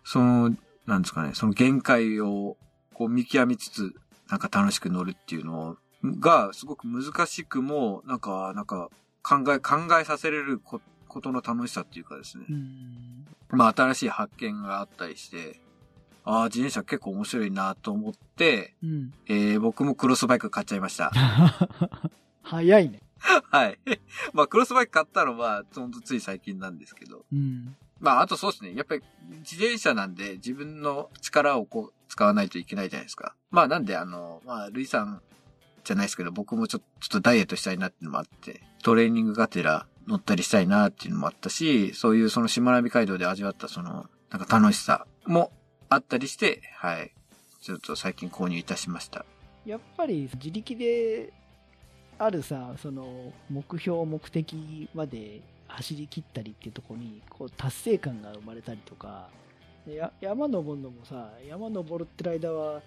[0.03, 0.57] その、
[0.87, 2.57] なんですかね、その限界を、
[2.95, 3.93] こう見極めつつ、
[4.29, 8.91] なんか楽しく乗るっていうのが、すごく難しくも、なんか、なんか、
[9.22, 12.45] 考え、考えさせれるこことの楽しさっていうかですね。
[12.51, 13.27] うん。
[13.51, 15.61] まあ、新しい発見があったりして、
[16.25, 19.12] ああ、自転車結構面白いなと思って、うん。
[19.27, 21.12] えー、僕もクロスバイク買っちゃいました。
[22.43, 23.01] 早いね。
[23.51, 23.79] はい。
[24.33, 27.25] まあ、クロスバイク買ったのは、ほんとつい最近なんですけど。
[27.33, 27.77] うん。
[28.01, 28.74] まあ、あとそうですね。
[28.74, 29.03] やっぱり、
[29.40, 33.34] 自転車なんで自分の力をこう、使わないといけないじゃないですか。
[33.51, 35.22] まあ、なんで、あの、まあ、ルイさん
[35.84, 45.53] じゃないですけど、僕もちょちょっとダイエットしたいなっていうのもあって、トレーニングがてら乗ったりしたいなっていうのもあったし、そういうそのしまなみ海道で味わったその、なんか楽しさも
[45.88, 47.12] あったりして、はい。
[47.61, 49.24] ちょっと最近購入いたしました。
[49.64, 51.32] やっぱり自力で
[52.18, 55.40] あるさ、その目標、目的まで
[55.75, 59.29] 走り切ったりっていうところにこう達成感が生まれたりとか、
[59.87, 62.83] でや山登るのもさ、山登るってる間は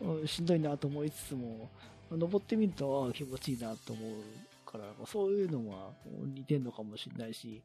[0.00, 1.68] うんしんどいなと思いつつも、
[2.10, 5.90] 登ってみるとあ気持ちいいなと思うから、そういうのは
[6.34, 7.62] 似てんのかもしれないし、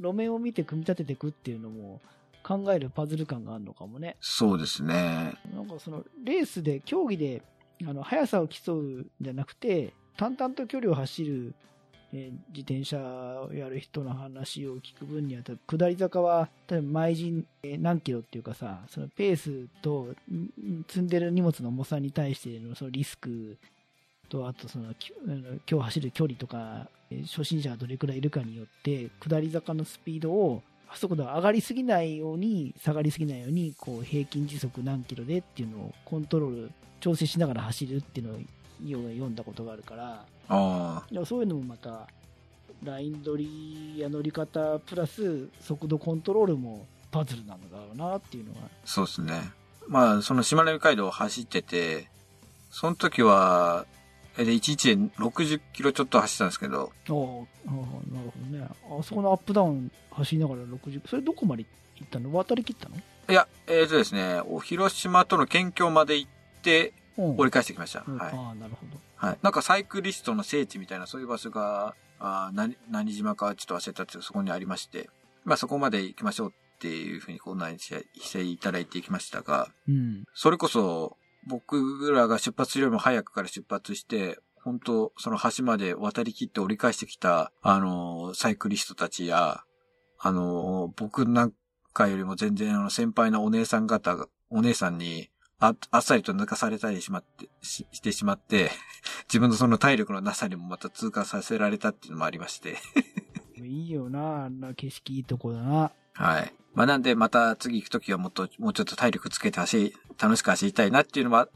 [0.00, 2.00] 路面を見て組み立てていくっていうのも
[2.42, 4.16] 考えるパズル感があるのかもね。
[4.20, 5.34] そうですね。
[5.52, 7.42] なんかそのレースで、競技で
[7.86, 11.54] あの速さを競うんじゃなくて、淡々と距離を走る、
[12.16, 17.44] え自転車をやる人の話を聞く分には、下り坂は、例えば毎時
[17.78, 20.08] 何キロっていうかさ、そのペースと
[20.88, 23.58] 積んでる荷物の重さに対してのそのリスク
[24.28, 24.94] と、あとその、
[25.70, 26.88] 今日走る距離とか、
[27.26, 30.62] 初心者がどれくらいいるかによって、下り坂のスピードを、
[30.94, 38.38] 速度が上がりすぎないように、下がりすぎないように、こう、平均時速何キロでっていうのをコントロール、調整しながら走るっていうのを
[38.82, 42.08] 読んだことがあるから、あいやそういうのもまた、
[42.84, 43.44] ライン取
[43.94, 48.58] りや乗り方プラス速度コントロールもパズルなのだろうなっていうのは。
[48.66, 49.50] あ、そうですね。
[49.88, 52.08] まあ、そのしまなみ海道を走ってて、
[52.70, 53.86] その時は、
[54.36, 58.68] えで、1日で60キロちょっと走ったんですけど、ああ、ああなるほどね。
[59.00, 61.64] あそこのアップダウン走りながら60、それどこまで
[61.96, 62.34] 行ったの？
[62.34, 62.96] 渡り切ったの？
[62.96, 63.00] い
[63.32, 66.30] や、えーとですね、お広島との県境まで行っ
[66.62, 68.00] て、うん折り返してきました。
[68.00, 68.08] はい。
[68.10, 68.98] うんああ、なるほど。
[69.16, 69.38] はい。
[69.42, 75.10] なんかサイクリストの聖地みたいなそういう場所が、あー何、何島かちょっと忘れたんですけど、そこにありまして、
[75.44, 80.24] まあそこまで行きましょうっていうふうにこんなにしていただいていきましたが、うん。
[80.34, 89.62] それこそ僕らが出発よりも早くから出発して、本当その橋まで渡り切って折り返してきた、あのーサイクリストたちや、
[90.18, 91.52] あのー僕なん
[91.92, 98.70] かよりも全然あの先輩のお姉さん方が、お姉さんに、あ、あっさりと抜かされたりしまって、ししてしまって、
[99.28, 102.76] 自分のその体力のなさにもまた通過させられたっていうのもありまして。
[103.56, 105.92] いいよな、あんな景色いいとこだな。
[106.12, 106.52] はい。
[106.74, 111.48] まあなんでまた次行くときはもっと、もうちょっと体力つけて走り、楽しく走りたいなっていうのもあっ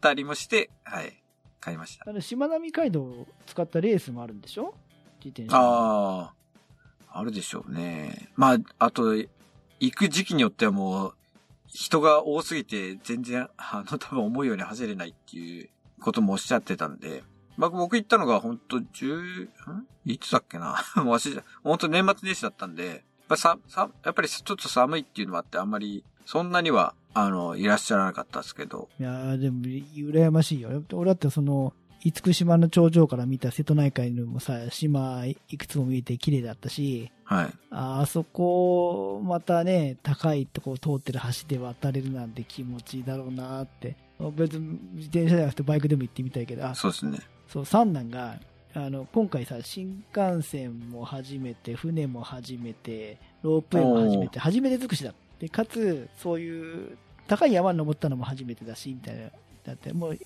[0.00, 1.22] たりもして、はい。
[1.60, 2.08] 買いました。
[2.08, 4.74] あの、しまなみ海道を使ったレースもあるんでしょ？
[5.24, 5.56] 自転車。
[5.56, 8.30] ああ、あるでしょうね。
[8.34, 9.28] まあ、あと、行
[9.94, 11.14] く時期によってはもう、
[11.72, 15.70] 人が多すぎて全然、あの、多分思うように走れないっていう
[16.00, 17.24] こともおっしゃってたんで、
[17.56, 19.48] まあ、僕行ったのが本当10、ん？
[20.04, 20.76] いつだっけな？
[20.96, 21.46] も う忘れた。
[21.62, 22.98] 本当年末年始だったんで、やっ
[23.28, 30.82] ぱさ、さ、やっぱりちょっと寒いっていうのもあって、あんまり、そんなには、あの、いらっしゃらなかったですけど、いやでも、羨ましいよ。
[30.92, 31.74] 俺だってその、
[32.10, 37.46] 厳島の頂上から見た瀬戸内海のもさ、島いくつも見えて綺麗だったし、はい。
[37.70, 43.96] ああそこ、またね、高いとこ通ってる橋で渡れるなんて気持ちいいだろうなって。
[44.36, 47.18] 別に自転車じゃなくてバイクでも行ってみたいけど、あ、そうですね。
[47.48, 48.38] そう、三男が、
[48.74, 55.14] あの、今回さ、新幹線も初めて、船も初めて、ロープウェイも初めて、初めて尽くしだ。
[55.38, 56.96] で、かつ、そういう、
[57.26, 59.22] 高い山に登ったのも初めてだし、みたいな。
[59.64, 60.18] だって、もう、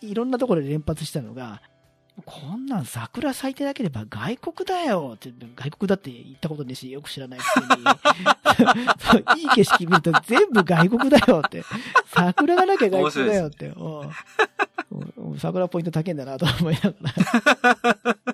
[0.00, 1.62] いろんなところで連発したのが、
[2.24, 7.66] こんなん桜咲いてなければ外国だよって、外国だって言ったことねえし、よく知らないくせに。
[9.42, 11.62] いい景色見ると全部外国だよって。
[12.06, 13.74] 桜がなきゃ外国だよって。
[15.38, 18.16] 桜ポイント高いんだなと思いながら。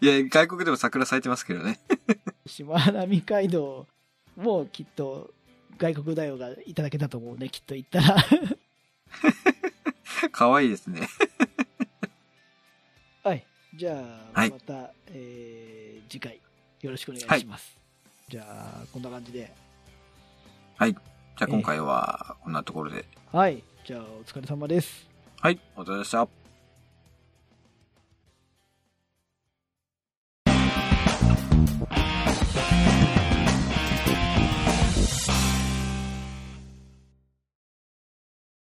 [0.00, 1.78] いや、外国でも桜咲いてますけどね。
[2.46, 3.86] しまなみ海道
[4.36, 5.32] もきっと
[5.76, 8.16] 外国だよがいただけたと思うね、きっと行ったら。
[10.32, 11.08] 可愛いですね。
[13.22, 13.44] はい。
[13.74, 13.92] じゃ
[14.34, 16.40] あ、はいまた、えー、次回
[16.80, 17.76] よろしくお願いします。
[18.28, 19.68] じゃあ、こんな感じで。
[21.38, 23.04] じゃあ今回はこんなところで。
[23.30, 23.62] はい。
[23.84, 25.08] じゃあ、お疲れ様です。
[25.40, 26.37] はい、お疲れ様でした。